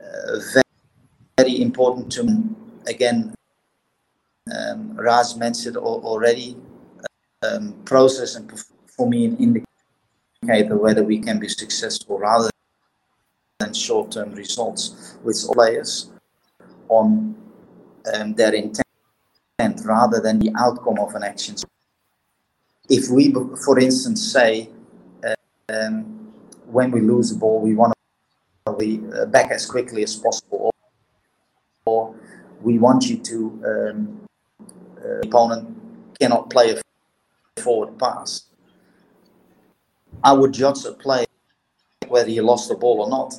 [0.00, 0.62] Uh,
[1.36, 2.22] very, important to
[2.86, 3.34] again
[4.54, 6.56] um, Raz mentioned already,
[7.42, 8.50] um, process and
[8.86, 12.48] for me an indicator whether we can be successful rather
[13.58, 16.10] than short-term results with players
[16.88, 17.34] on
[18.14, 18.84] um, their intent
[19.84, 21.56] rather than the outcome of an action.
[22.88, 24.70] If we, for instance, say
[25.68, 26.32] um,
[26.66, 27.92] when we lose the ball, we want
[28.66, 30.65] to be uh, back as quickly as possible,
[31.86, 32.14] or,
[32.62, 34.20] we want you to um,
[35.04, 35.76] uh, opponent
[36.20, 38.46] cannot play a forward pass.
[40.24, 41.26] I would judge a play
[42.08, 43.38] whether he lost the ball or not.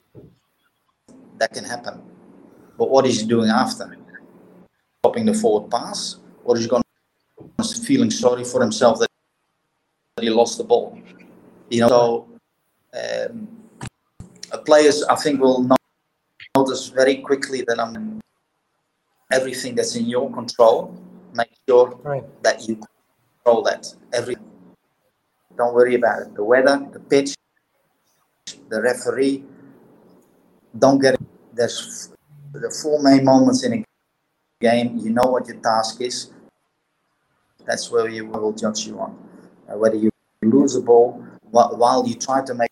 [1.40, 2.02] That can happen.
[2.78, 3.98] But what is he doing after?
[5.00, 6.18] Stopping the forward pass?
[6.44, 6.84] Or is he going
[7.84, 9.10] feeling sorry for himself that
[10.22, 10.98] he lost the ball?
[11.70, 12.28] You know,
[12.94, 13.48] so um,
[14.66, 15.68] players I think will
[16.56, 18.16] notice very quickly that I'm
[19.32, 20.96] everything that's in your control
[21.34, 22.24] make sure right.
[22.44, 23.88] that you control that.
[24.13, 24.36] Every
[25.58, 26.36] don't worry about it.
[26.36, 27.36] The weather the pitch
[28.70, 29.44] the referee
[30.78, 31.22] don't get it.
[31.54, 32.10] there's
[32.54, 33.84] the four main moments in a
[34.62, 34.98] game.
[34.98, 36.32] You know what your task is.
[37.66, 39.18] That's where you will judge you on.
[39.68, 40.10] Uh, whether you
[40.42, 42.72] lose the ball while you try to make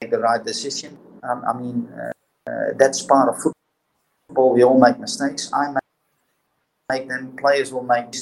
[0.00, 0.98] the right decision.
[1.22, 3.65] Um, i mean uh, uh, that's part of football
[4.28, 5.86] we all make mistakes i make
[6.90, 8.14] make them players will make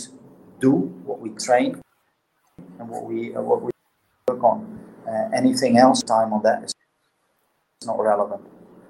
[0.60, 0.72] do
[1.04, 1.80] what we train
[2.78, 3.70] and what we uh, what we
[4.28, 4.80] work on.
[5.06, 6.72] Uh, anything else time on that is
[7.84, 8.42] not relevant.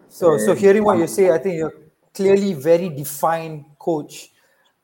[0.09, 1.75] So, so Um, hearing what you say, I think you're
[2.15, 4.31] clearly very defined coach,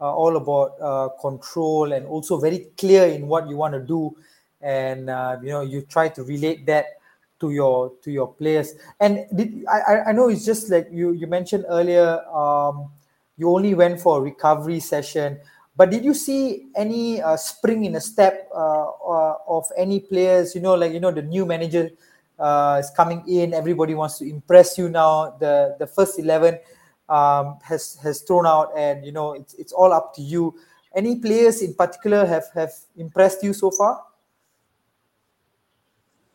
[0.01, 4.17] uh, all about uh, control and also very clear in what you want to do,
[4.61, 7.00] and uh, you know you try to relate that
[7.41, 8.75] to your to your players.
[9.01, 12.91] And did, I I- know it's just like you you mentioned earlier, um,
[13.37, 15.41] you only went for a recovery session.
[15.77, 20.55] But did you see any uh, spring in a step uh, uh, of any players?
[20.55, 21.91] You know, like you know, the new manager
[22.39, 23.55] uh, is coming in.
[23.55, 25.37] Everybody wants to impress you now.
[25.41, 26.59] The the first eleven
[27.09, 30.55] um, has has thrown out, and you know it's it's all up to you.
[30.95, 34.03] Any players in particular have have impressed you so far?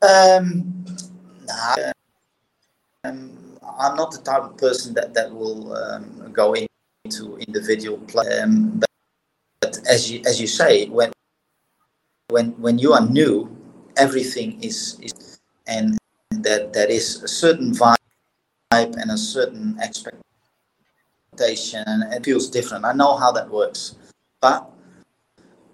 [0.05, 0.85] Um,
[1.47, 1.91] nah,
[3.05, 8.39] um, I'm not the type of person that that will um, go into individual play.
[8.39, 8.89] Um, but,
[9.61, 11.11] but as you as you say, when
[12.29, 13.49] when when you are new,
[13.97, 15.97] everything is is and
[16.31, 17.97] that there is a certain vibe
[18.71, 20.23] and a certain expectation,
[21.87, 22.85] and it feels different.
[22.85, 23.95] I know how that works,
[24.41, 24.69] but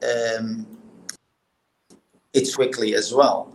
[0.03, 0.65] um,
[2.33, 3.50] it's quickly as well.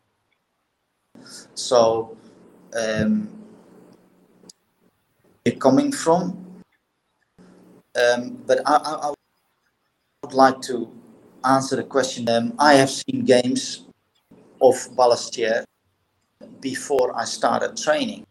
[1.54, 2.16] So,
[2.74, 3.28] um,
[5.44, 6.44] you're coming from,
[7.96, 9.14] um, but I, I, I
[10.22, 10.90] would like to
[11.44, 12.28] answer the question.
[12.28, 13.86] Um, I have seen games
[14.60, 15.64] of Balestier
[16.60, 18.26] before I started training.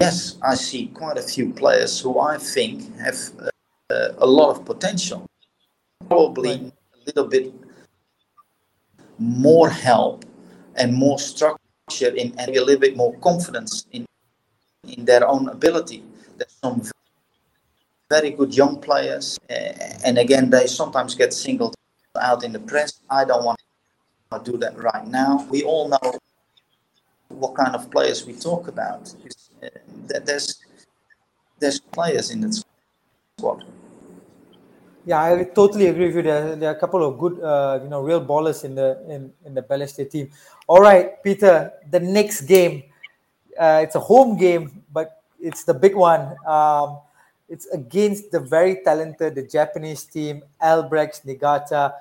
[0.00, 3.18] Yes, I see quite a few players who I think have
[3.90, 5.26] uh, a lot of potential.
[6.06, 7.52] Probably a little bit
[9.18, 10.24] more help
[10.76, 11.57] and more structure
[12.02, 14.06] in and a little bit more confidence in
[14.84, 16.02] in their own ability.
[16.36, 16.82] There's some
[18.10, 19.54] very good young players, uh,
[20.04, 21.74] and again, they sometimes get singled
[22.20, 23.00] out in the press.
[23.10, 23.58] I don't want
[24.32, 25.46] to do that right now.
[25.50, 26.18] We all know
[27.28, 29.14] what kind of players we talk about.
[29.62, 29.68] Uh,
[30.24, 30.64] there's
[31.60, 32.64] there's players in the
[33.38, 33.64] squad.
[35.08, 36.22] Yeah, I totally agree with you.
[36.22, 39.32] There, there are a couple of good, uh, you know, real ballers in the in
[39.46, 40.28] in the Balestier team.
[40.68, 41.72] All right, Peter.
[41.88, 42.84] The next game,
[43.56, 46.36] uh, it's a home game, but it's the big one.
[46.44, 47.00] Um,
[47.48, 51.96] it's against the very talented, the Japanese team, Albirex Niigata.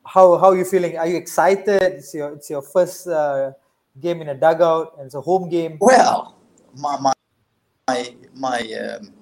[0.00, 0.96] How how are you feeling?
[0.96, 2.00] Are you excited?
[2.00, 3.52] It's your it's your first uh,
[4.00, 5.76] game in a dugout, and it's a home game.
[5.84, 6.40] Well,
[6.80, 7.12] my my
[7.84, 8.00] my
[8.32, 9.12] my, um,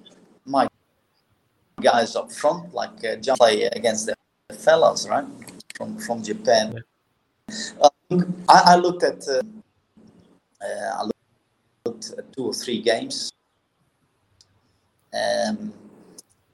[1.81, 4.15] guys up front, like uh, John play against the
[4.55, 5.25] fellas, right,
[5.75, 6.83] from from Japan.
[8.09, 9.41] Um, I, I looked at uh,
[10.61, 11.09] uh, I
[11.85, 13.31] looked at two or three games.
[15.13, 15.73] Um,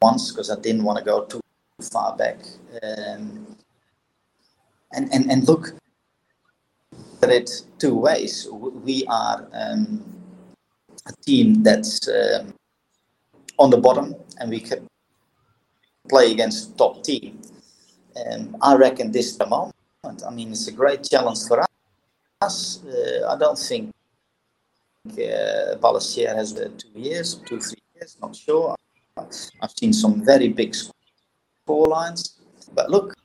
[0.01, 1.41] once because I didn't want to go too
[1.81, 2.37] far back.
[2.81, 3.57] Um,
[4.93, 5.73] and, and and look
[7.21, 8.47] at it two ways.
[8.51, 10.03] We are um,
[11.05, 12.53] a team that's um,
[13.59, 14.87] on the bottom, and we can
[16.09, 17.41] play against top team.
[18.15, 19.73] Um, I reckon this is the moment.
[20.25, 21.65] I mean, it's a great challenge for
[22.41, 22.83] us.
[22.83, 23.93] Uh, I don't think
[25.11, 25.75] uh,
[26.35, 28.75] has uh, two years, two three years, not sure.
[29.17, 32.35] I've seen some very big score lines,
[32.73, 33.15] but look,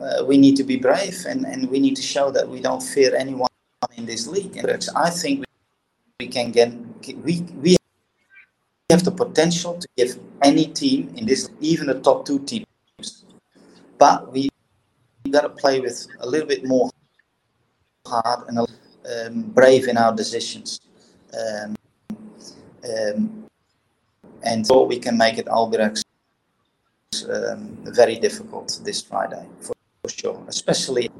[0.00, 2.82] uh, we need to be brave and, and we need to show that we don't
[2.82, 3.48] fear anyone
[3.96, 4.56] in this league.
[4.56, 5.44] And I think
[6.20, 6.72] we can get
[7.24, 7.76] we we
[8.90, 12.66] have the potential to give any team in this, even the top two teams,
[13.98, 14.48] but we
[15.30, 16.90] got to play with a little bit more
[18.06, 20.80] hard and um, brave in our decisions.
[21.32, 21.76] Um,
[22.84, 23.46] um,
[24.42, 26.02] and so we can make it Albirex
[27.28, 31.10] um, very difficult this Friday for, for sure, especially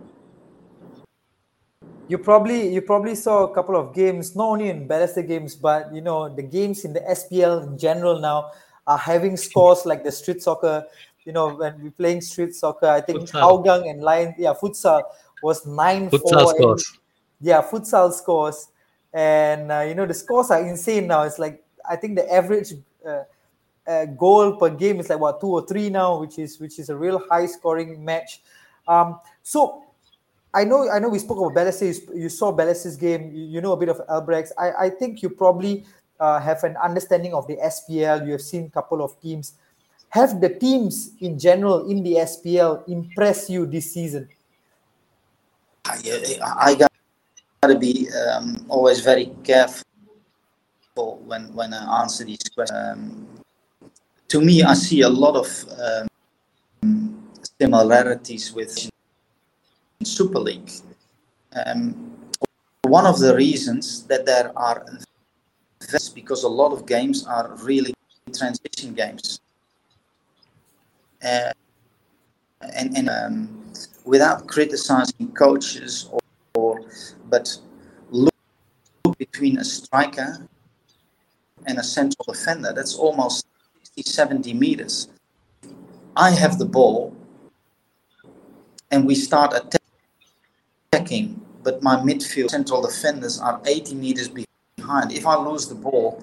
[2.11, 5.95] You probably you probably saw a couple of games, not only in Balestier games, but
[5.95, 8.51] you know the games in the SPL in general now
[8.85, 10.85] are having scores like the street soccer.
[11.25, 13.31] You know when we're playing street soccer, I think.
[13.31, 15.05] Hougang and Lion, yeah, futsal
[15.41, 16.57] was nine Futsal four.
[16.57, 16.99] scores.
[17.41, 18.67] Yeah, futsal scores,
[19.13, 21.23] and uh, you know the scores are insane now.
[21.23, 22.73] It's like I think the average
[23.07, 23.23] uh,
[23.87, 26.91] uh, goal per game is like what two or three now, which is which is
[26.91, 28.43] a real high scoring match.
[28.89, 29.85] Um, so
[30.53, 31.95] I know I know we spoke about Balestier.
[31.95, 33.31] You, you saw Balestier's game.
[33.33, 34.53] You, you know a bit of Albirex's.
[34.59, 35.85] I, I think you probably
[36.19, 38.27] uh, have an understanding of the SPL.
[38.27, 39.55] You have seen a couple of teams.
[40.11, 44.29] Have the teams in general in the SPL impressed you this season?
[45.87, 46.91] I, I got
[47.63, 49.85] to be um, always very careful
[51.25, 52.77] when when I answer these questions.
[52.77, 53.29] Um,
[54.29, 55.49] to me, I see a lot of
[56.83, 57.23] um,
[57.59, 58.90] similarities with
[60.21, 60.71] Super League.
[61.65, 62.13] Um,
[62.83, 64.85] one of the reasons that there are
[66.15, 67.95] because a lot of games are really
[68.35, 69.41] transition games.
[71.25, 71.53] Uh,
[72.77, 73.73] and, and um,
[74.05, 76.21] without criticizing coaches or,
[76.55, 76.81] or
[77.31, 77.57] but
[78.11, 78.35] look,
[79.07, 80.47] look between a striker
[81.65, 83.47] and a central defender that's almost
[83.97, 85.09] 60 70 meters
[86.17, 87.15] i have the ball
[88.91, 89.80] and we start attacking
[91.63, 96.23] but my midfield central defenders are 80 meters behind if i lose the ball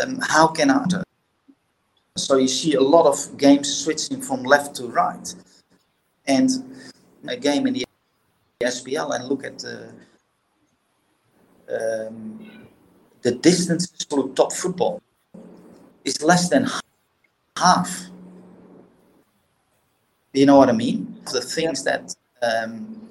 [0.00, 1.02] um, how can i do?
[2.16, 5.34] so you see a lot of games switching from left to right
[6.26, 6.50] and
[7.28, 7.84] a game in the
[8.62, 9.92] SPL and look at the
[11.68, 12.68] um,
[13.22, 15.02] the distances for top football
[16.04, 16.68] is less than
[17.56, 18.06] half.
[20.32, 21.20] You know what I mean?
[21.32, 23.08] The things that um,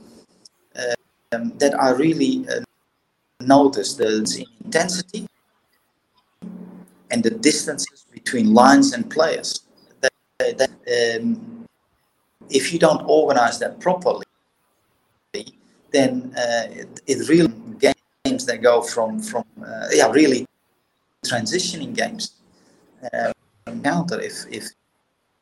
[1.31, 2.61] um, that I really uh,
[3.41, 5.27] noticed the intensity
[7.11, 9.61] and the distances between lines and players.
[10.01, 11.65] That, that um,
[12.49, 14.25] if you don't organize that properly,
[15.91, 20.45] then uh, it, it, really games that go from from uh, yeah really
[21.25, 22.33] transitioning games
[23.13, 23.31] uh,
[23.83, 24.65] counter if if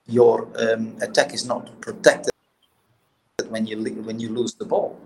[0.07, 2.33] your um, attack is not protected
[3.49, 4.99] when you when you lose the ball.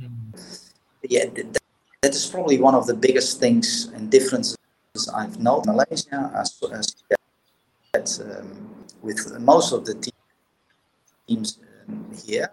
[0.00, 0.70] Mm.
[1.02, 1.58] Yeah, that,
[2.02, 4.56] that is probably one of the biggest things and differences
[5.14, 6.96] I've noticed in Malaysia as, as
[7.92, 9.94] that, um, with most of the
[11.26, 11.58] teams
[11.88, 12.50] um, here.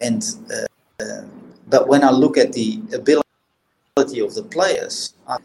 [0.00, 1.24] And uh, uh,
[1.68, 5.38] but when I look at the ability of the players, I,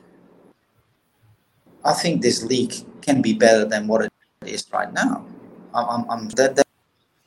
[1.83, 4.11] I think this league can be better than what it
[4.45, 5.25] is right now.
[5.73, 6.67] I'm, I'm, that, that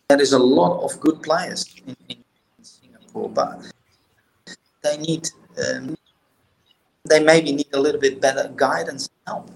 [0.08, 2.16] there is a lot of good players in, in
[2.62, 3.60] Singapore, but
[4.82, 5.96] they need um,
[7.08, 9.50] they maybe need a little bit better guidance and help.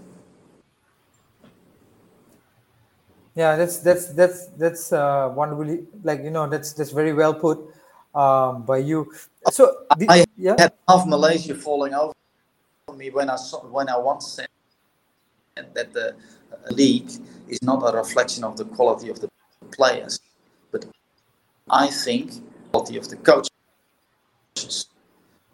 [3.34, 7.32] Yeah, that's that's that's that's uh, one really like you know that's that's very well
[7.34, 7.58] put
[8.14, 9.12] um, by you.
[9.50, 10.56] So the, I yeah?
[10.58, 12.12] had half Malaysia falling over
[12.96, 14.48] me when I saw when I once said
[15.56, 16.14] that the
[16.70, 17.10] league
[17.48, 19.30] is not a reflection of the quality of the
[19.70, 20.20] players,
[20.70, 20.84] but
[21.70, 22.32] I think
[22.70, 24.91] quality of the coaches.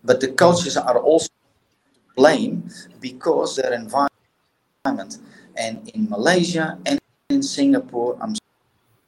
[0.05, 5.19] But the coaches are also to blame because their environment
[5.57, 6.99] and in Malaysia and
[7.31, 8.35] in Singapore, I'm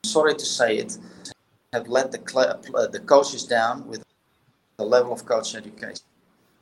[0.04, 0.98] sorry to say it,
[1.72, 2.20] have let the,
[2.74, 4.02] uh, the coaches down with
[4.76, 6.04] the level of coach education.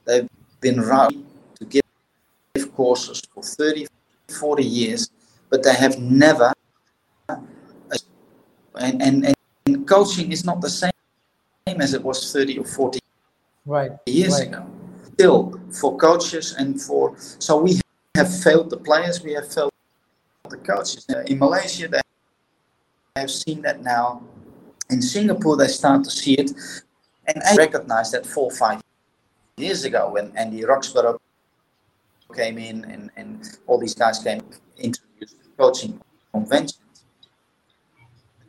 [0.04, 0.28] They've
[0.60, 1.26] been running
[1.58, 1.82] to give
[2.74, 3.86] courses for 30,
[4.28, 5.10] 40 years,
[5.50, 6.52] but they have never.
[8.78, 9.34] And, and,
[9.66, 10.92] and coaching is not the same
[11.66, 13.00] as it was 30 or 40
[13.68, 14.48] right, years right.
[14.48, 14.66] ago
[15.18, 17.81] still for coaches and for so we
[18.14, 19.72] have failed the players, we have failed
[20.48, 21.07] the coaches.
[21.26, 22.00] In Malaysia, they
[23.16, 24.22] have seen that now.
[24.90, 26.50] In Singapore, they start to see it,
[27.26, 28.81] and I recognize that four five
[29.57, 31.18] years ago when Andy Roxburgh
[32.35, 34.40] came in and, and all these guys came
[34.76, 36.00] introduced coaching
[36.33, 37.04] conventions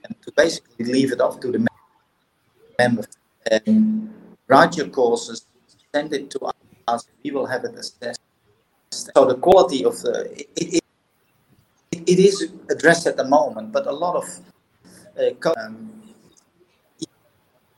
[0.04, 1.66] and to basically leave it up to the
[2.78, 3.08] members
[3.50, 4.14] and
[4.50, 5.46] write your courses
[5.94, 6.52] send it to
[6.88, 7.08] us.
[7.24, 8.22] We will have it assessed.
[8.92, 10.84] So the quality of the it, it,
[11.92, 14.26] it is addressed at the moment, but a lot of
[15.20, 16.02] uh, um,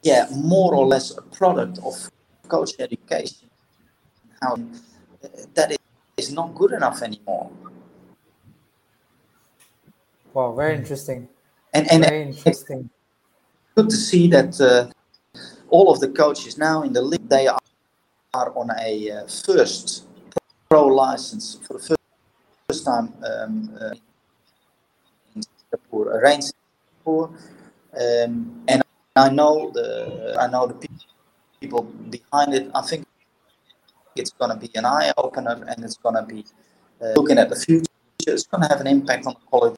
[0.03, 2.09] yeah, more or less a product of
[2.47, 3.49] coach education.
[4.41, 5.77] How uh, that
[6.17, 7.51] is not good enough anymore.
[10.33, 11.27] Wow, very interesting.
[11.73, 12.89] And and very interesting.
[13.75, 14.91] Good to see that uh,
[15.71, 17.59] all of the coaches now in the league they are
[18.33, 20.05] on a uh, first
[20.69, 21.97] pro license for the
[22.67, 23.91] first time um, uh,
[25.35, 27.29] in Singapore, arranged Singapore,
[27.99, 28.83] um, and
[29.15, 30.87] I know the I know the
[31.59, 32.71] people behind it.
[32.75, 33.05] I think
[34.15, 36.45] it's going to be an eye opener, and it's going to be
[37.01, 37.85] uh, looking at the future.
[38.27, 39.77] It's going to have an impact on the quality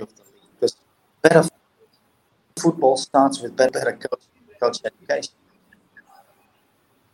[0.00, 0.76] of the league because
[1.22, 1.48] better
[2.56, 4.22] football starts with better, better coach,
[4.60, 5.32] coach education.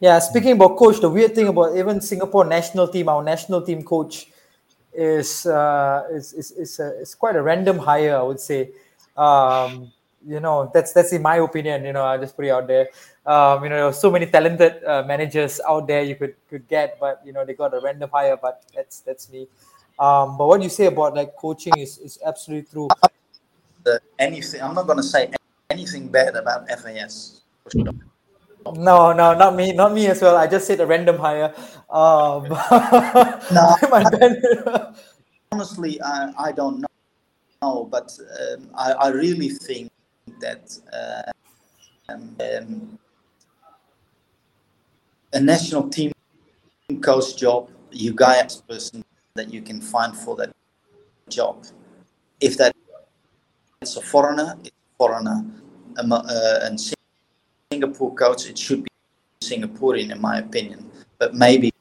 [0.01, 3.82] Yeah, speaking about coach, the weird thing about even Singapore national team, our national team
[3.82, 4.28] coach
[4.92, 8.70] is uh, is is is, a, is quite a random hire, I would say.
[9.16, 9.92] Um,
[10.26, 11.84] you know, that's that's in my opinion.
[11.84, 12.88] You know, I just put it out there.
[13.24, 16.66] Um, you know, there are so many talented uh, managers out there you could could
[16.68, 18.36] get, but you know, they got a random hire.
[18.36, 19.49] But that's that's me.
[19.99, 22.88] Um, but what you say about like coaching is is absolutely true.
[23.86, 25.30] Uh, anything, I'm not going to say
[25.75, 27.43] anything bad about FAS.
[28.79, 30.37] No, no, not me, not me as well.
[30.37, 31.53] I just said a random hire.
[31.91, 32.49] Um,
[33.53, 33.77] No.
[33.91, 34.95] bad.
[35.53, 36.87] honestly, I, I don't
[37.62, 39.91] know, but um, I, I really think
[40.41, 41.31] that uh,
[42.09, 42.99] um, um,
[45.33, 46.12] a national team
[47.03, 49.05] coach job, you guys person
[49.35, 50.51] that you can find for that
[51.29, 51.66] job.
[52.41, 52.72] If that
[53.83, 55.45] it's a foreigner, it's a foreigner.
[55.99, 56.80] Uh, and
[57.70, 58.90] Singapore coach, it should be
[59.40, 60.90] Singaporean, in my opinion.
[61.18, 61.72] But maybe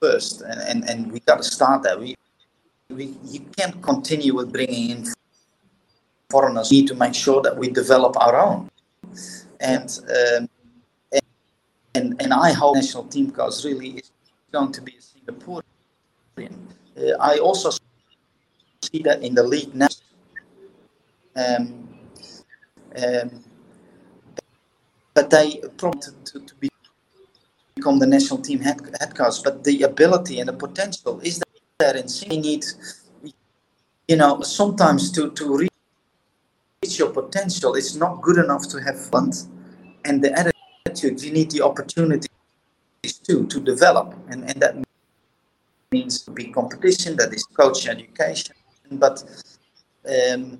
[0.00, 1.98] first, and, and, and we got to start there.
[1.98, 2.16] We
[2.90, 5.06] we, you can't continue with bringing in
[6.30, 6.70] foreigners.
[6.70, 8.70] We need to make sure that we develop our own.
[9.60, 10.48] And um,
[11.12, 11.22] and,
[11.94, 14.10] and and I hope national team coach really is
[14.52, 15.62] going to be a Singaporean.
[16.96, 17.70] Uh, I also
[18.82, 19.88] see that in the league now.
[21.34, 21.88] Um,
[22.96, 23.44] um,
[25.16, 26.68] but they prompted to, to, be,
[27.74, 29.42] become the national team head, head coach.
[29.42, 31.42] But the ability and the potential is
[31.78, 32.64] there and we need
[34.08, 39.30] you know sometimes to to reach your potential it's not good enough to have fun
[40.06, 40.32] and the
[40.86, 42.30] attitude you need the opportunities
[43.24, 44.74] too to develop and and that
[45.92, 48.54] means to be competition that is coach education
[48.92, 49.22] but
[50.08, 50.58] um,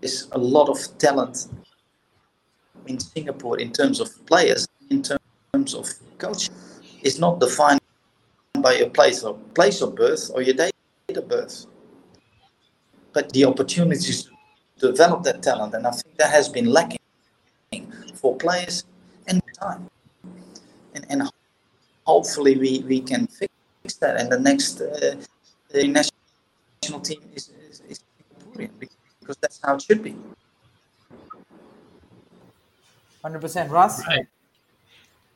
[0.00, 1.46] there's a lot of talent
[2.88, 5.86] in Singapore in terms of players in terms of
[6.18, 6.52] culture,
[7.02, 7.80] it's not defined
[8.60, 10.72] by your place of place of birth or your date
[11.14, 11.66] of birth.
[13.12, 14.30] But the opportunities
[14.78, 16.98] to develop that talent, and I think that has been lacking
[18.14, 18.84] for players
[19.26, 19.88] and time.
[20.94, 21.22] And, and
[22.04, 23.52] hopefully we, we can fix
[24.00, 25.16] that, and the next uh,
[25.70, 28.00] the national team is, is, is
[28.80, 30.16] because that's how it should be.
[33.22, 34.06] Hundred percent, Russ.
[34.06, 34.26] Right.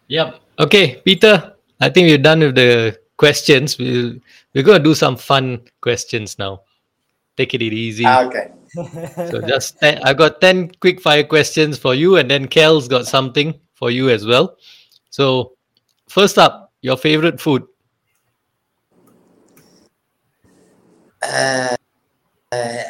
[0.08, 0.40] Yep.
[0.58, 1.54] Okay, Peter.
[1.80, 3.78] I think we're done with the questions.
[3.78, 4.14] We'll,
[4.54, 6.62] we're going to do some fun questions now.
[7.36, 8.04] Take it easy.
[8.06, 8.52] Ah, okay.
[9.30, 13.06] so just ten, I got 10 quick fire questions for you, and then Kel's got
[13.06, 14.56] something for you as well.
[15.10, 15.52] So,
[16.08, 17.64] first up, your favorite food?
[21.22, 21.76] Uh,
[22.52, 22.82] uh,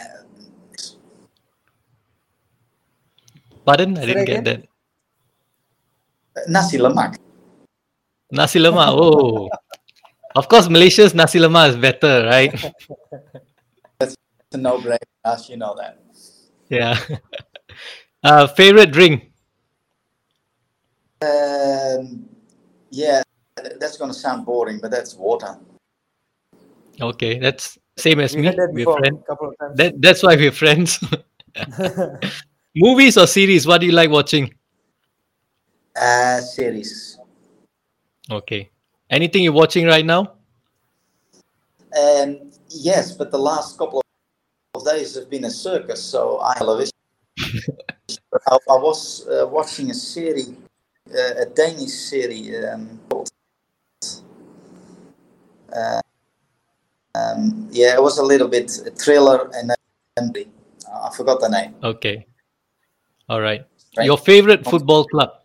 [3.64, 3.96] Pardon?
[3.98, 4.64] I didn't get that.
[6.48, 7.16] Nasi lemak.
[8.30, 8.88] Nasi lemak.
[8.88, 9.48] Oh,
[10.34, 12.52] of course, Malaysia's nasi lemak is better, right?
[13.98, 14.16] That's
[14.52, 14.98] a no-brainer.
[15.24, 16.02] As you know that.
[16.68, 16.98] Yeah.
[18.24, 19.32] Uh, favorite drink?
[21.22, 22.28] Um,
[22.88, 23.20] yeah,
[23.80, 25.58] that's going to sound boring, but that's water.
[27.00, 28.48] Okay, that's same as We me.
[28.50, 29.24] that We're before friends.
[29.26, 29.76] couple of times.
[29.76, 31.02] That, that's why we're friends.
[32.76, 33.66] Movies or series?
[33.66, 34.54] What do you like watching?
[35.94, 37.18] Uh, series.
[38.30, 38.70] Okay.
[39.10, 40.32] Anything you're watching right now?
[41.92, 44.00] Um, yes, but the last couple
[44.74, 46.92] of days have been a circus, so I television.
[48.48, 50.54] I, I was uh, watching a series,
[51.10, 53.30] uh, a Danish series um, called.
[55.74, 56.00] Uh,
[57.14, 61.74] um, yeah, it was a little bit a thriller and I forgot the name.
[61.82, 62.26] Okay.
[63.28, 63.40] All.
[63.40, 63.64] Right.
[64.00, 65.41] Your favorite football club?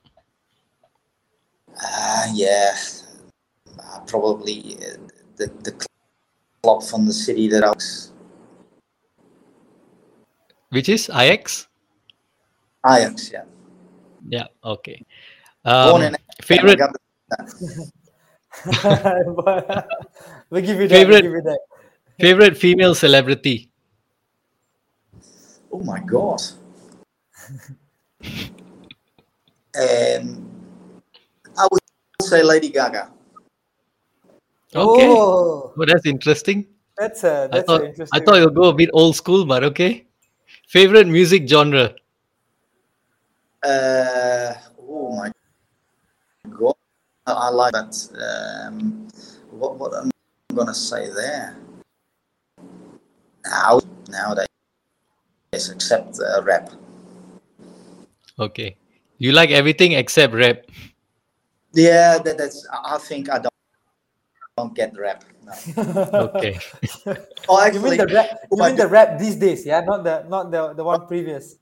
[1.83, 2.75] Uh, yeah,
[3.79, 4.97] uh, probably uh,
[5.37, 5.71] the the
[6.63, 8.11] club from the city that I was.
[10.69, 11.67] Which is Ajax?
[12.85, 13.43] Ajax, yeah.
[14.27, 14.47] Yeah.
[14.63, 15.05] Okay.
[15.63, 16.79] Born Um, in favorite
[20.49, 20.97] we'll give you that.
[20.97, 21.59] Favorite- We'll give you that.
[22.19, 23.69] favorite female celebrity?
[25.71, 26.41] Oh my god.
[29.77, 30.56] um, I would
[32.37, 33.09] say Lady Gaga.
[34.75, 35.07] Okay.
[35.09, 36.65] Oh, Oh, that's interesting.
[36.97, 38.23] that's a I that's thought a I interesting.
[38.25, 40.05] thought you'll go a bit old school, but okay.
[40.67, 41.95] Favorite music genre?
[43.63, 45.31] Uh, oh my
[46.49, 46.75] god.
[47.25, 47.93] I, I like that.
[48.17, 49.07] Um,
[49.51, 50.11] what what I'm
[50.53, 51.57] gonna say there?
[53.45, 53.79] Now
[54.09, 54.47] nowadays,
[55.53, 56.69] except uh, rap.
[58.39, 58.77] Okay.
[59.17, 60.65] You like everything except rap.
[61.77, 62.65] Yeah, that, that's.
[62.73, 63.53] I I think I don't
[64.57, 65.23] don't get rap.
[65.45, 65.53] No.
[66.33, 66.59] Okay.
[67.49, 68.27] Oh, you mean the rap?
[68.51, 69.65] You I mean the rap these days?
[69.65, 71.55] Yeah, not the not the the one previous.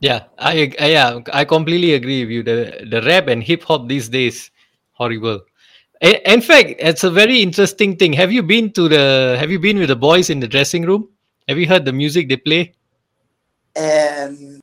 [0.00, 2.42] Yeah, I I- yeah, I completely agree with you.
[2.42, 4.50] The the rap and hip hop these days,
[4.92, 5.40] horrible.
[6.02, 8.12] I- In fact, it's a very interesting thing.
[8.14, 9.36] Have you been to the?
[9.40, 11.08] Have you been with the boys in the dressing room?
[11.48, 12.72] Have you heard the music they play?
[13.76, 14.60] Um,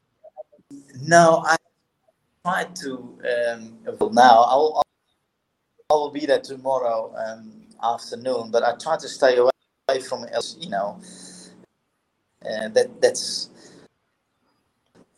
[1.01, 1.56] No, I
[2.47, 2.91] tried to.
[3.33, 3.77] Um,
[4.13, 4.83] now I'll, I'll
[5.89, 7.51] I will be there tomorrow um,
[7.83, 10.31] afternoon, but I try to stay away from it.
[10.59, 10.99] You know,
[12.43, 13.49] uh, that that's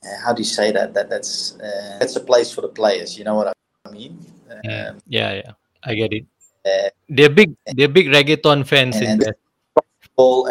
[0.04, 0.94] uh, how do you say that?
[0.94, 3.18] That that's uh, that's a place for the players.
[3.18, 3.48] You know what
[3.86, 4.18] I mean?
[4.64, 5.52] Yeah, Um, yeah, yeah.
[5.84, 6.26] I get it.
[6.66, 7.56] uh, They're big.
[7.66, 9.38] They're big reggaeton fans in And- there.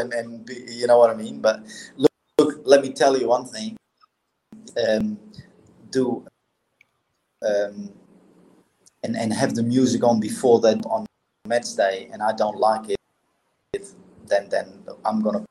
[0.01, 0.49] and and
[0.81, 1.41] you know what I mean.
[1.41, 1.61] But
[1.97, 3.77] look, look, let me tell you one thing.
[4.83, 5.19] Um,
[5.91, 6.25] do
[7.43, 7.93] um,
[9.03, 11.07] and and have the music on before that on
[11.47, 12.99] match day, and I don't like it,
[14.27, 15.45] then then I'm gonna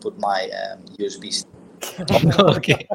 [0.00, 1.44] put my um, USB.
[2.56, 2.88] okay.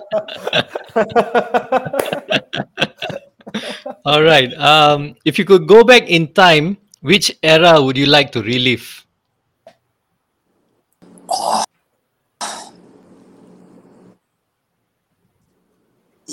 [4.06, 4.54] All right.
[4.56, 9.06] Um, if you could go back in time, which era would you like to relive?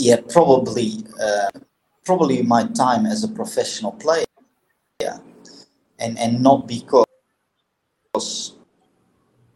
[0.01, 1.51] Yeah, probably uh,
[2.07, 4.25] probably my time as a professional player,
[5.03, 5.19] yeah,
[5.99, 7.05] and and not because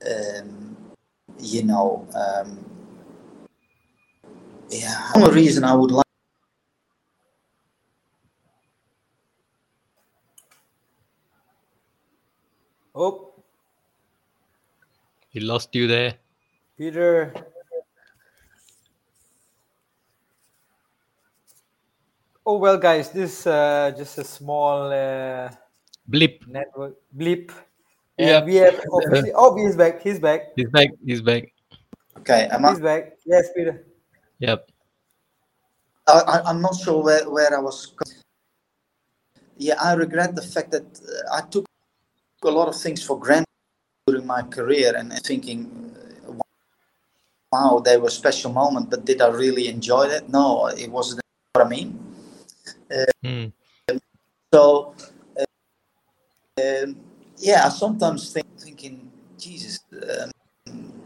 [0.05, 0.76] um,
[1.40, 2.61] you know um,
[4.68, 6.05] yeah, one reason I would like.
[12.95, 13.32] oh,
[15.30, 16.18] he lost you there.
[16.76, 17.32] Peter.
[22.47, 25.51] Oh well, guys, this uh, just a small uh,
[26.07, 26.45] Blip.
[26.47, 27.51] network blip.
[28.18, 28.45] Yeah.
[28.45, 29.32] we have obviously.
[29.34, 30.03] Oh, he's back.
[30.03, 30.53] He's back.
[30.55, 30.88] He's back.
[31.05, 31.45] He's back.
[32.18, 33.12] Okay, am I, He's back.
[33.24, 33.84] Yes, Peter.
[34.38, 34.68] Yep.
[36.07, 37.95] I, I- I'm not sure where, where I was.
[39.57, 41.64] Yeah, I regret the fact that uh, I took
[42.45, 43.47] a lot of things for granted
[44.07, 45.90] during my career and thinking,
[46.28, 46.34] uh,
[47.51, 50.28] wow, they were special moment, but did I really enjoy that?
[50.28, 51.22] No, it wasn't
[51.55, 51.99] what I mean.
[53.22, 53.46] Hmm.
[54.52, 54.94] So,
[55.38, 55.44] uh,
[56.62, 56.96] um,
[57.38, 60.30] yeah, I sometimes think, thinking, Jesus, um,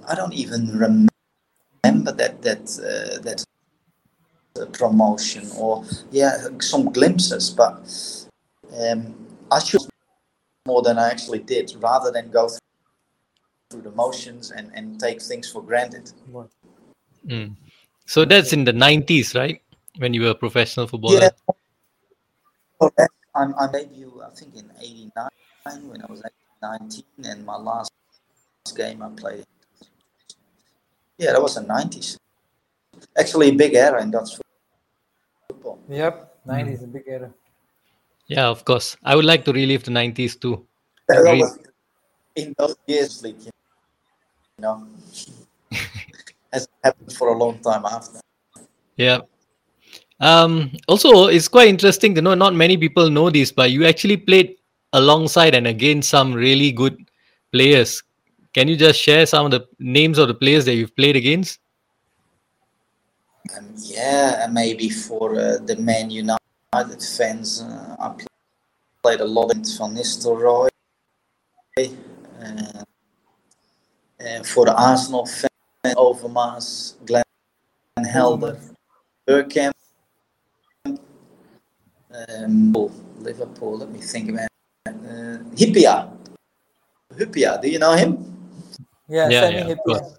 [0.07, 3.45] I don't even remember that that uh, that
[4.73, 7.81] promotion or yeah, some glimpses, but
[8.79, 9.15] um,
[9.51, 9.81] I should
[10.67, 12.51] more than I actually did, rather than go
[13.71, 16.13] through the motions and and take things for granted.
[17.27, 17.47] Hmm.
[18.07, 19.61] So that's in the 90s, right?
[19.99, 21.21] When you were a professional footballer.
[21.21, 21.48] Yeah.
[22.81, 23.15] Correct.
[23.35, 25.29] I'm, I debut, I think, in '89
[25.89, 26.23] when I was
[26.63, 27.93] 19, and my last
[28.77, 29.45] game I played.
[31.19, 32.17] Yeah, that was the '90s.
[33.17, 34.39] Actually, a big era in Dutch
[35.49, 35.79] football.
[35.89, 36.51] Yep, hmm.
[36.51, 37.31] 90s a big era.
[38.27, 38.97] Yeah, of course.
[39.03, 40.67] I would like to relive the 90s too.
[41.09, 41.41] That Agreed.
[41.41, 41.59] was
[42.37, 43.53] in those years, league, you
[44.61, 44.87] know,
[46.53, 48.21] has happened for a long time after.
[48.97, 49.21] Yeah.
[50.21, 52.35] Um, also, it's quite interesting to know.
[52.35, 54.57] Not many people know this, but you actually played
[54.93, 57.09] alongside and against some really good
[57.53, 58.03] players.
[58.53, 61.61] Can you just share some of the names of the players that you've played against?
[63.57, 66.39] Um, yeah, maybe for uh, the Man United
[67.17, 68.15] fans, uh, I
[69.03, 70.69] played a lot in Van Nistelrooy.
[71.79, 72.83] Uh,
[74.21, 77.23] and for the Arsenal fans, Overmars, Glenn
[77.97, 78.59] and Helder,
[79.29, 79.73] Bergkamp,
[82.45, 82.73] um,
[83.21, 84.95] Liverpool, let me think about it.
[84.95, 86.09] Uh, Hyypiä.
[87.19, 88.17] Hyypiä, do you know him?
[89.09, 89.85] Yeah, Yeah, yeah, of Hyypiä.
[89.85, 90.19] course.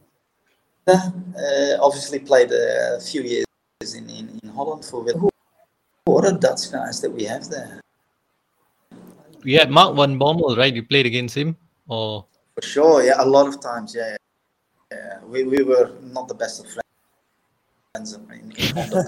[0.88, 3.46] uh, obviously played a few years
[3.96, 5.20] in, in, in Holland for Willem.
[5.22, 5.30] Who,
[6.08, 7.80] who are Dutch guys that we have there?
[9.46, 10.74] We had Mark van Bommel, right?
[10.76, 11.56] You played against him,
[11.88, 12.26] or
[12.56, 14.10] For sure, yeah, a lot of times, yeah.
[14.10, 14.18] yeah.
[14.92, 15.20] yeah.
[15.26, 18.14] We, we were not the best of friends.
[18.14, 19.08] in- in Holland.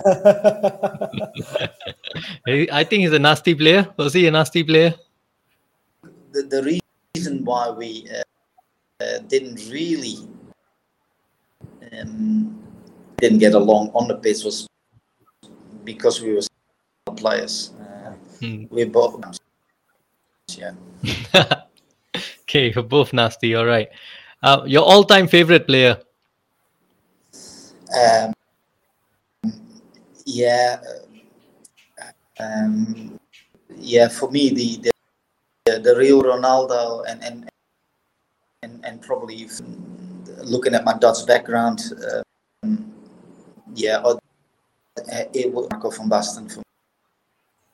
[2.47, 3.87] I I think he's a nasty player.
[3.97, 4.93] Was he a nasty player?
[6.31, 6.79] the, the
[7.15, 10.27] reason why we uh, uh, didn't really
[11.99, 12.59] um,
[13.17, 14.67] didn't get along on the pitch was
[15.83, 16.41] because we were
[17.15, 17.71] players.
[17.79, 18.65] Uh, Hmm.
[18.71, 19.21] we both,
[20.57, 20.73] yeah.
[22.41, 23.53] okay, you're both nasty.
[23.53, 23.87] All right.
[24.41, 26.01] Uh, your all-time favorite player?
[27.93, 28.33] Um,
[30.25, 31.05] yeah, uh,
[32.41, 33.19] um,
[33.77, 34.07] yeah.
[34.07, 34.91] For me, the
[35.65, 37.49] the, the real Ronaldo and and
[38.63, 41.81] and, and probably even looking at my Dutch background,
[42.63, 42.93] um,
[43.73, 44.01] yeah,
[45.33, 46.59] it was Marco van Basten for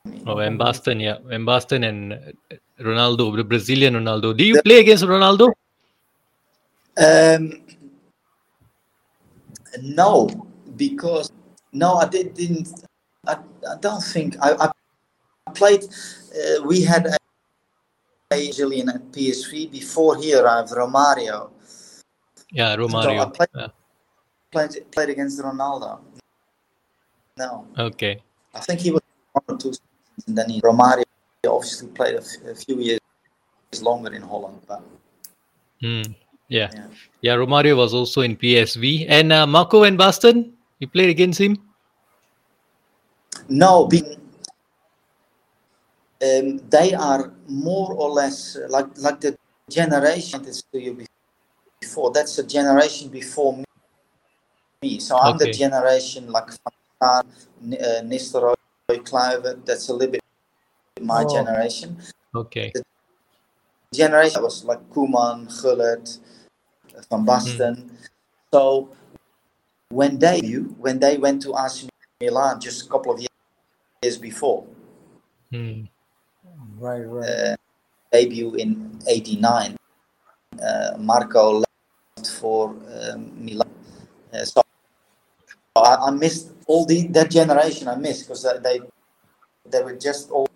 [0.06, 0.22] me.
[0.26, 2.34] Oh, Van Basten, yeah, Van Basten and
[2.80, 4.36] Ronaldo, the Brazilian Ronaldo.
[4.36, 5.52] Do you play against Ronaldo?
[6.96, 7.62] Um,
[9.82, 10.28] no,
[10.76, 11.30] because
[11.72, 12.87] no, I did, didn't.
[13.70, 14.70] I, don't think I,
[15.46, 15.84] I played.
[15.84, 17.16] Uh, we had a
[18.30, 21.50] Brazilian at PSV before he arrived, Romario.
[22.50, 23.34] Yeah, So I Romario.
[23.34, 23.68] played, Yeah.
[24.52, 26.00] played played against Ronaldo.
[27.36, 28.20] No, Okay.
[28.54, 29.02] I think he was
[29.32, 31.04] one or two seasons, and then he, Romario
[31.46, 33.00] obviously played a, f- a few years
[33.82, 34.60] longer in Holland.
[34.66, 34.82] But
[35.80, 36.02] Hmm.
[36.48, 36.70] Yeah.
[36.74, 36.86] yeah.
[37.20, 39.06] Yeah, Romario was also in PSV.
[39.08, 40.50] And uh, Marco van Basten,
[40.80, 41.56] you played against him?
[43.48, 44.20] No, being,
[46.22, 49.34] um, they are more or less uh, like like the
[49.70, 51.04] generation that's to you
[51.80, 52.10] before.
[52.12, 53.56] That's a generation before
[54.82, 54.98] me.
[55.00, 57.22] So I'm the generation like Van Gaal,
[57.62, 58.54] N- uh, Nistelrooy,
[58.90, 59.64] Kluivert.
[59.64, 60.20] That's a little bit
[61.00, 61.28] my Oh.
[61.28, 61.96] generation.
[62.34, 62.72] Okay.
[63.94, 66.18] Generation was like Koeman, Gullit,
[67.10, 67.90] Van Basten.
[68.52, 68.90] So
[69.90, 70.40] when they
[70.78, 71.88] when they went to AC
[72.20, 73.20] Milan just a couple of
[74.02, 74.64] years before.
[75.50, 75.84] Hmm.
[76.78, 77.28] Right, right.
[77.28, 77.56] uh,
[78.12, 79.76] debut in '89.
[80.62, 83.70] Uh, Marco left for um, Milan,
[84.32, 84.62] uh, so
[85.76, 87.88] I, I missed all the that generation.
[87.88, 88.80] I missed because they
[89.70, 90.48] they were just all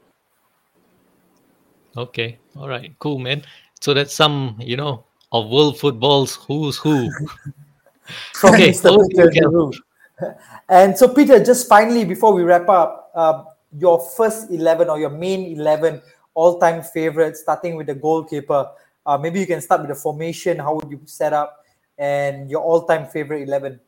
[1.97, 2.38] Okay.
[2.57, 2.95] All right.
[2.99, 3.43] Cool, man.
[3.80, 7.11] So that's some, you know, of world football's who's who.
[8.34, 9.09] From Okay, Mr.
[9.09, 9.72] Peter you,
[10.68, 13.44] And so, Peter, just finally before we wrap up, uh,
[13.78, 16.02] your first 11 or your main 11
[16.34, 18.68] all time favorites, starting with the goalkeeper.
[19.04, 20.58] Uh, maybe you can start with the formation.
[20.58, 21.64] How would you set up?
[21.98, 23.80] And your all time favorite 11.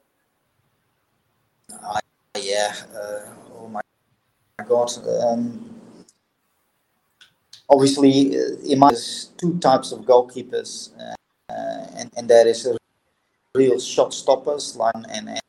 [2.39, 2.75] yeah.
[2.95, 3.21] Uh,
[3.55, 3.81] oh my
[4.67, 4.91] god.
[5.23, 5.75] Um,
[7.69, 11.15] obviously, uh, in my there's two types of goalkeepers, uh,
[11.53, 12.77] uh, and and there is a
[13.55, 15.41] real shot stoppers like and and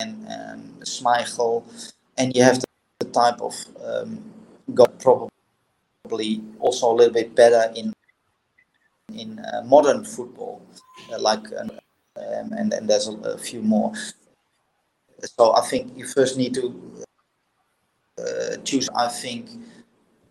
[0.00, 1.62] and, and Schmeichel,
[2.16, 2.66] and you have the,
[3.12, 3.54] type of
[3.84, 4.24] um,
[5.02, 7.92] probably also a little bit better in
[9.12, 10.62] in uh, modern football,
[11.12, 11.70] uh, like um,
[12.16, 13.92] um, and and there's a, a few more.
[15.24, 17.04] So I think you first need to
[18.18, 18.88] uh, choose.
[18.96, 19.50] I think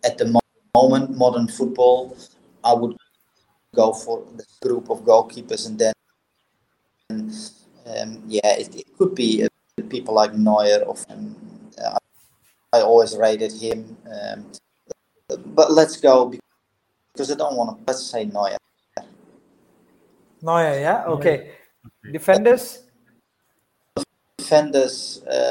[0.04, 0.40] at the
[0.74, 2.16] moment, modern football,
[2.64, 2.96] I would
[3.74, 5.92] go for the group of goalkeepers, and then
[7.10, 9.48] um, yeah, it, it could be uh,
[9.88, 10.82] people like Neuer.
[10.82, 11.36] Of um,
[12.72, 14.52] I always rated him, um,
[15.54, 16.32] but let's go
[17.12, 17.84] because I don't want to.
[17.86, 18.56] Let's say Neuer.
[20.40, 21.04] Neuer, yeah?
[21.04, 21.52] Okay.
[22.10, 22.82] Defenders?
[24.52, 25.50] defenders, uh,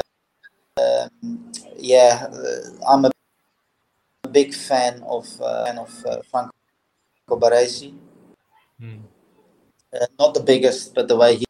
[0.78, 3.10] um, yeah, uh, I'm a
[4.30, 6.52] big fan of uh, fan of uh, Franco
[7.30, 7.94] Baresi.
[8.78, 9.10] Hmm.
[9.92, 11.44] Uh, not the biggest, but the way he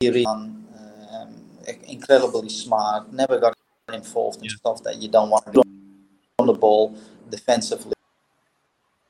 [0.00, 0.66] he really um,
[1.88, 3.12] incredibly smart.
[3.12, 3.56] Never got
[3.94, 4.56] involved in Yeah.
[4.60, 5.62] stuff that you don't want to do
[6.38, 6.94] on the ball
[7.30, 7.92] defensively.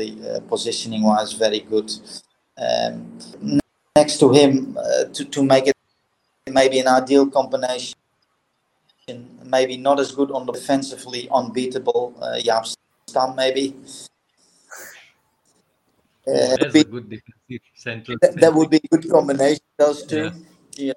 [0.00, 1.90] Uh, positioning wise, very good.
[2.58, 3.18] Um,
[3.96, 5.74] next to him, uh, to to make it
[6.50, 7.94] maybe an ideal combination.
[9.44, 12.14] Maybe not as good on the defensively unbeatable.
[12.20, 12.74] Uh, Jaap
[13.08, 13.76] Stam maybe.
[16.26, 18.16] Uh, That's be- a good defensive central.
[18.22, 19.60] that, that would be a good combination.
[19.78, 20.32] Those two,
[20.76, 20.92] yeah.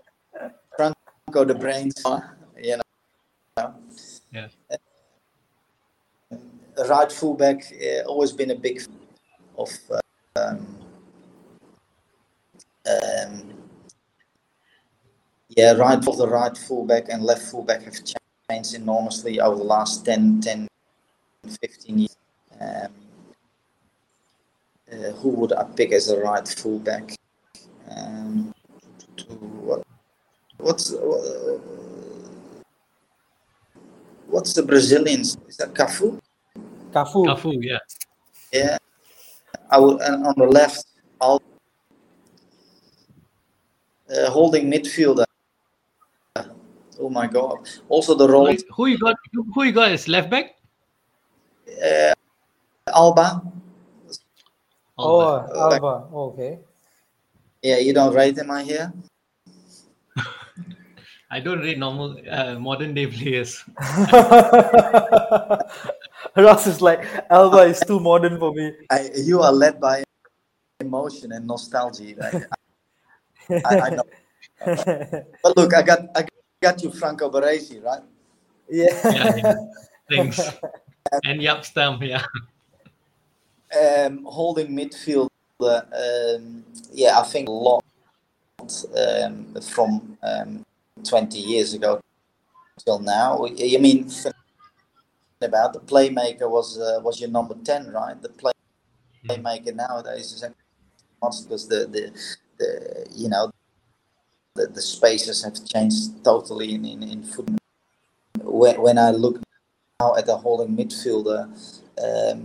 [0.76, 2.37] Franco the brains, uh, you know.
[4.32, 4.48] Yeah.
[6.90, 8.82] Right fullback, uh, always been a big
[9.58, 9.70] of.
[9.90, 10.00] Uh,
[10.40, 10.78] um,
[12.88, 13.54] um,
[15.50, 17.96] yeah, right of the right fullback and left fullback have
[18.50, 20.68] changed enormously over the last 10, 10
[21.62, 22.18] 15 years.
[22.60, 22.92] Um,
[24.92, 27.16] uh, who would I pick as a right fullback?
[27.90, 28.54] Um,
[29.18, 29.84] to, what,
[30.58, 31.60] what's uh,
[34.30, 35.38] what's the Brazilians?
[35.48, 36.20] Is that Cafu?
[36.92, 37.26] Cafu.
[37.26, 37.80] Cafu, yeah.
[38.52, 38.78] Yeah,
[39.70, 40.86] I would and on the left.
[41.20, 41.42] I'll
[44.10, 45.26] uh, holding midfielder.
[47.00, 47.58] Oh my god!
[47.90, 49.16] Also the Who, role is- who you got?
[49.54, 50.56] Who you got as left back?
[51.68, 52.14] uh,
[52.94, 53.44] Alba.
[54.98, 55.56] Oh, Alba.
[55.56, 56.08] Alba.
[56.14, 56.60] Okay.
[57.62, 58.94] Yeah, you don't rate them, I hear.
[61.30, 63.64] I don't read normal uh, modern day players.
[66.38, 68.72] Ross is like, Alba is too modern for me.
[68.90, 70.06] I, you are led by
[70.80, 72.16] emotion and nostalgia.
[72.22, 74.04] I, I, I know.
[75.44, 76.26] But look, I got I
[76.62, 78.02] got you Franco Baresi, right?
[78.70, 78.88] yeah.
[79.04, 79.56] Yeah, yeah.
[80.10, 80.40] Thanks.
[81.24, 82.24] and Jaap Stam, yeah.
[83.76, 85.30] Um, holding midfield.
[85.60, 87.84] Um, yeah, I think a lot
[88.96, 90.66] um, from um,
[91.04, 92.00] 20 years ago
[92.84, 93.46] till now.
[93.46, 94.10] You mean
[95.42, 98.20] about the playmaker was uh, was your number ten, right?
[98.22, 98.54] The play,
[99.28, 100.44] playmaker nowadays is
[101.20, 102.12] because the the,
[102.58, 103.52] the you know
[104.56, 107.58] the, the spaces have changed totally in in, in football.
[108.42, 109.42] When, when I look
[110.00, 111.44] now at the holding midfielder,
[112.02, 112.44] um,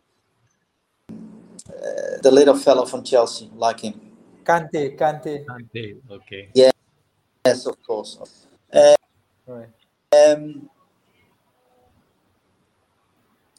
[1.69, 4.01] uh, the little fellow from Chelsea, like him.
[4.45, 5.45] Kante, Kante.
[5.47, 6.51] Kante, okay.
[7.45, 8.19] Yes, of course.
[8.73, 8.95] Uh,
[9.47, 9.69] Right.
[10.15, 10.71] um,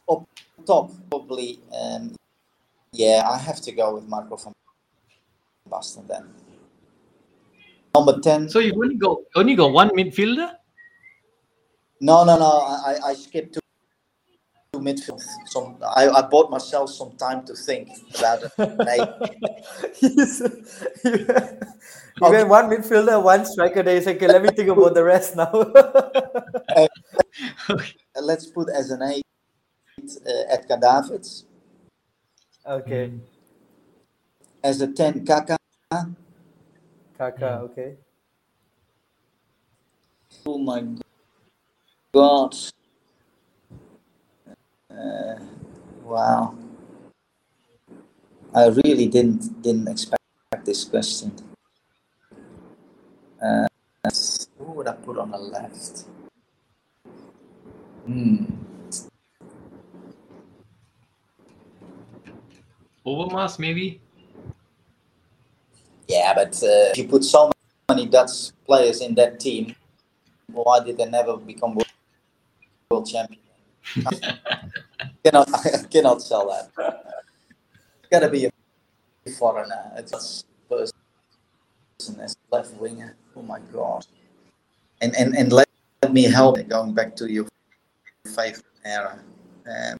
[0.08, 0.26] up
[0.64, 1.60] top, probably.
[1.70, 2.16] Um,
[2.92, 4.52] yeah, I have to go with Marco van
[5.68, 6.32] Basten then.
[7.94, 8.48] Number ten.
[8.48, 10.56] So you only got only got one midfielder?
[12.00, 12.64] No, no, no.
[12.64, 13.63] I, I skipped to, to
[14.80, 15.22] midfield.
[15.46, 18.52] Some I, I bought myself some time to think about it.
[18.58, 19.10] Maybe.
[19.94, 20.42] He's-
[21.02, 23.82] you went one midfielder, one striker.
[23.82, 23.96] There.
[23.96, 25.50] He's like, okay, let me think about the rest now.
[28.16, 29.24] Uh, Let's put as an eight
[29.98, 31.44] uh, Edgar Davids.
[32.64, 33.10] okay,
[34.62, 35.58] As a ten, Kaka.
[37.18, 37.58] Kaka.
[37.70, 37.96] Okay.
[40.46, 40.84] Oh my
[42.12, 42.54] god.
[44.94, 45.34] Uh,
[46.04, 46.54] wow.
[48.54, 50.22] I really didn't didn't expect
[50.64, 51.34] this question.
[53.42, 53.66] Uh,
[54.58, 56.04] who would I put on the left?
[58.06, 58.44] Hmm.
[63.04, 64.00] Overmars maybe?
[66.06, 67.50] Yeah, but uh, if you put so
[67.88, 69.74] many Dutch players in that team,
[70.52, 71.90] why did they never become world,
[72.90, 73.10] world
[73.84, 74.38] champion?
[75.24, 76.70] cannot I cannot sell that.
[78.00, 79.92] It's gotta be a foreigner.
[79.96, 83.16] It's just person as left winger.
[83.36, 84.06] Oh my god.
[85.00, 85.68] And and and let,
[86.02, 87.46] let me help going back to your
[88.26, 89.18] favorite era.
[89.66, 89.98] Um,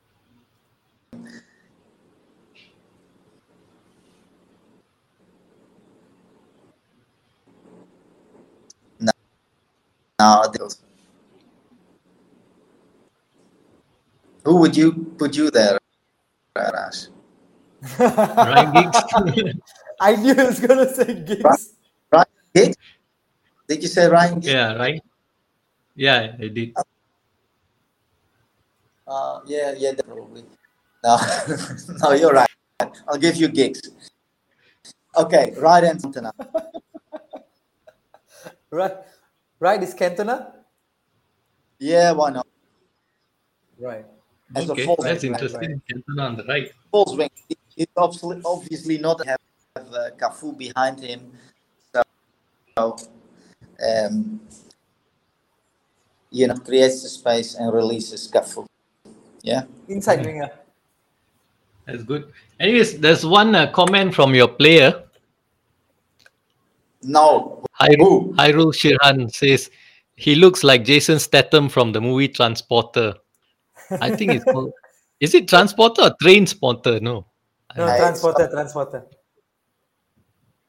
[10.18, 10.42] now
[14.44, 15.78] who would you put you there,
[16.56, 17.08] Rash?
[17.98, 19.02] Ryan Giggs?
[20.00, 21.42] I knew he was gonna say Giggs.
[21.42, 21.74] gigs.
[22.54, 22.76] Giggs?
[23.68, 24.40] Did you say Ryan?
[24.40, 24.52] Giggs?
[24.52, 25.02] yeah, right?
[25.96, 26.76] Yeah, I did.
[29.06, 30.44] Uh, yeah, yeah, probably.
[31.02, 31.18] No,
[32.02, 32.48] no, you're right.
[33.08, 33.80] I'll give you Giggs.
[35.16, 36.32] Okay, right and center now.
[38.70, 38.96] Right,
[39.60, 40.52] right is Cantona.
[41.78, 42.46] Yeah, why not?
[43.78, 44.04] Right.
[44.54, 45.82] As a false that's wing, interesting.
[45.90, 46.70] Cantona on the right.
[46.90, 47.30] False wing.
[47.74, 49.40] He's obviously, obviously not have
[49.76, 51.32] uh, Cafu behind him.
[52.76, 52.96] So,
[53.88, 54.40] um,
[56.30, 58.66] you know, creates the space and releases Cafu.
[59.42, 59.62] Yeah.
[59.88, 60.50] Inside winger.
[61.86, 62.32] That's good.
[62.58, 65.04] Anyways, there's one uh, comment from your player.
[67.02, 67.62] No.
[67.80, 68.34] Hyrule, Who?
[68.34, 69.70] Hyrule Shirhan says
[70.16, 73.14] he looks like Jason Statham from the movie Transporter.
[73.90, 74.72] I think it's called.
[75.20, 77.00] Is it Transporter or Train Spotter?
[77.00, 77.26] No.
[77.76, 77.98] No, Right.
[77.98, 79.04] transporter, transporter.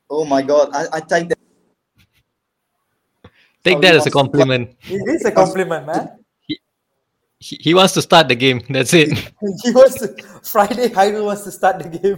[0.10, 0.70] Oh my God!
[0.74, 1.38] I, I take that.
[3.64, 4.76] Take Oh, that as a wants to- compliment.
[4.88, 6.20] It is a compliment, man.
[7.40, 8.62] He, he wants to start the game.
[8.70, 9.10] That's it.
[9.64, 10.90] He wants to Friday.
[10.90, 12.18] Hyrule wants to start the game.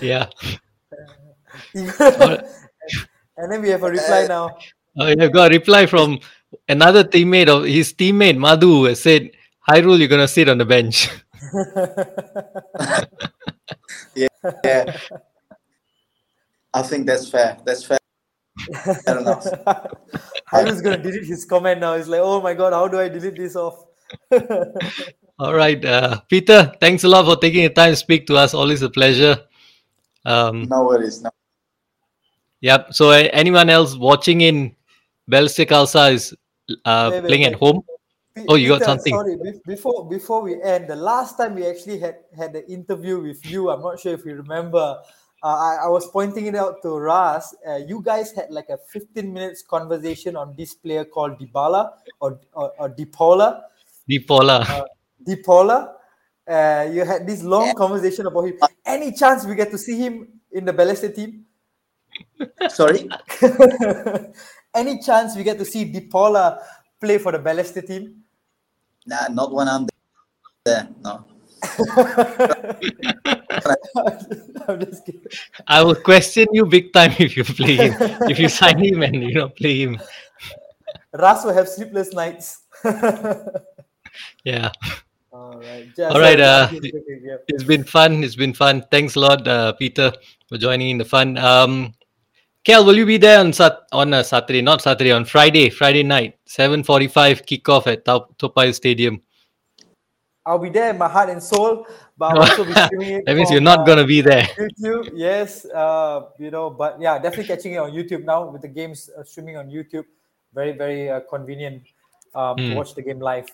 [0.00, 0.26] yeah.
[1.74, 4.56] and then we have a reply now.
[4.98, 6.18] Oh, you've got a reply from
[6.68, 9.30] another teammate of his teammate Madhu has said,
[9.68, 11.08] Hyrule, you're gonna sit on the bench.
[14.16, 14.28] Yeah.
[16.72, 17.58] I think that's fair.
[17.64, 17.98] That's fair.
[19.04, 19.44] Fair enough.
[20.52, 21.96] Hyrule's gonna delete his comment now.
[21.96, 23.84] He's like, oh my god, how do I delete this off?
[25.38, 28.54] All right, uh, Peter, thanks a lot for taking the time to speak to us.
[28.54, 29.36] Always a pleasure.
[30.24, 31.22] Um, No worries.
[31.22, 31.30] No.
[32.60, 32.94] yep.
[32.94, 34.76] So, uh, anyone else watching in
[35.30, 36.34] Balestier Khalsa is
[36.84, 37.82] uh, Wait, wait, playing at home?
[38.34, 39.14] Pe- Oh, you got something.
[39.14, 43.20] Sorry, be- before before we end, the last time we actually had had the interview
[43.20, 44.98] with you, I'm not sure if you remember.
[45.42, 47.54] Uh, I, I was pointing it out to Ras.
[47.68, 52.40] Uh, you guys had like a 15 minutes conversation on this player called Dybala or
[52.54, 53.62] or, or Dipola.
[54.10, 54.86] Deepola.
[55.22, 55.94] Dipola.
[56.46, 58.58] Uh, you had this long conversation about him.
[58.84, 61.46] Any chance we get to see him in the Balestier team?
[62.68, 63.08] Sorry.
[64.74, 66.58] Any chance we get to see Dipola
[67.00, 68.22] play for the Balestier team?
[69.06, 69.86] Nah, not when I'm
[70.64, 70.88] there.
[71.02, 71.24] No.
[74.66, 75.22] I'm just kidding.
[75.66, 77.94] I will question you big time if you play him.
[78.28, 80.00] if you sign him and you know play him.
[81.12, 82.62] Ras will have sleepless nights.
[84.44, 84.70] Yeah.
[85.32, 85.88] All right.
[85.98, 86.68] All right, uh,
[87.48, 88.22] It's been fun.
[88.22, 88.84] It's been fun.
[88.90, 90.12] Thanks a lot, uh, Peter,
[90.48, 91.36] for joining in the fun.
[91.38, 91.92] Um,
[92.64, 94.62] Kel, will you be there on sat on a Saturday?
[94.62, 99.20] Not Saturday, on Friday, Friday night, seven forty-five kickoff at Tau- Toa Stadium.
[100.46, 101.86] I'll be there in my heart and soul,
[102.16, 103.26] but I'll also be streaming it.
[103.26, 104.44] That means from, you're not uh, gonna be there.
[104.56, 105.66] YouTube, yes.
[105.66, 109.24] Uh, you know, but yeah, definitely catching it on YouTube now with the games uh,
[109.24, 110.04] streaming on YouTube.
[110.54, 111.82] Very, very uh, convenient
[112.34, 112.74] um, to Hmm.
[112.74, 113.46] watch the game live.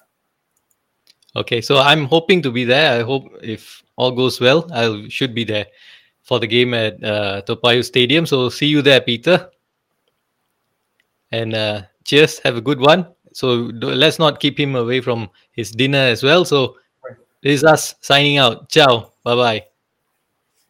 [1.35, 2.99] Okay, so I'm hoping to be there.
[3.01, 5.67] I hope if all goes well, I should be there
[6.23, 8.27] for the game at uh, Toa Stadium.
[8.27, 9.51] So see you there, Peter.
[11.33, 12.39] And uh, cheers.
[12.41, 13.07] Have a good one.
[13.33, 16.45] So do- let's not keep him away from his dinner as well.
[16.45, 16.77] So
[17.43, 18.69] this is us signing out.
[18.69, 19.13] Ciao.
[19.25, 19.65] Bye bye.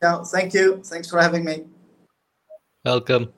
[0.03, 0.83] Yeah, thank you.
[0.85, 1.65] Thanks for having me.
[2.85, 3.33] Welcome.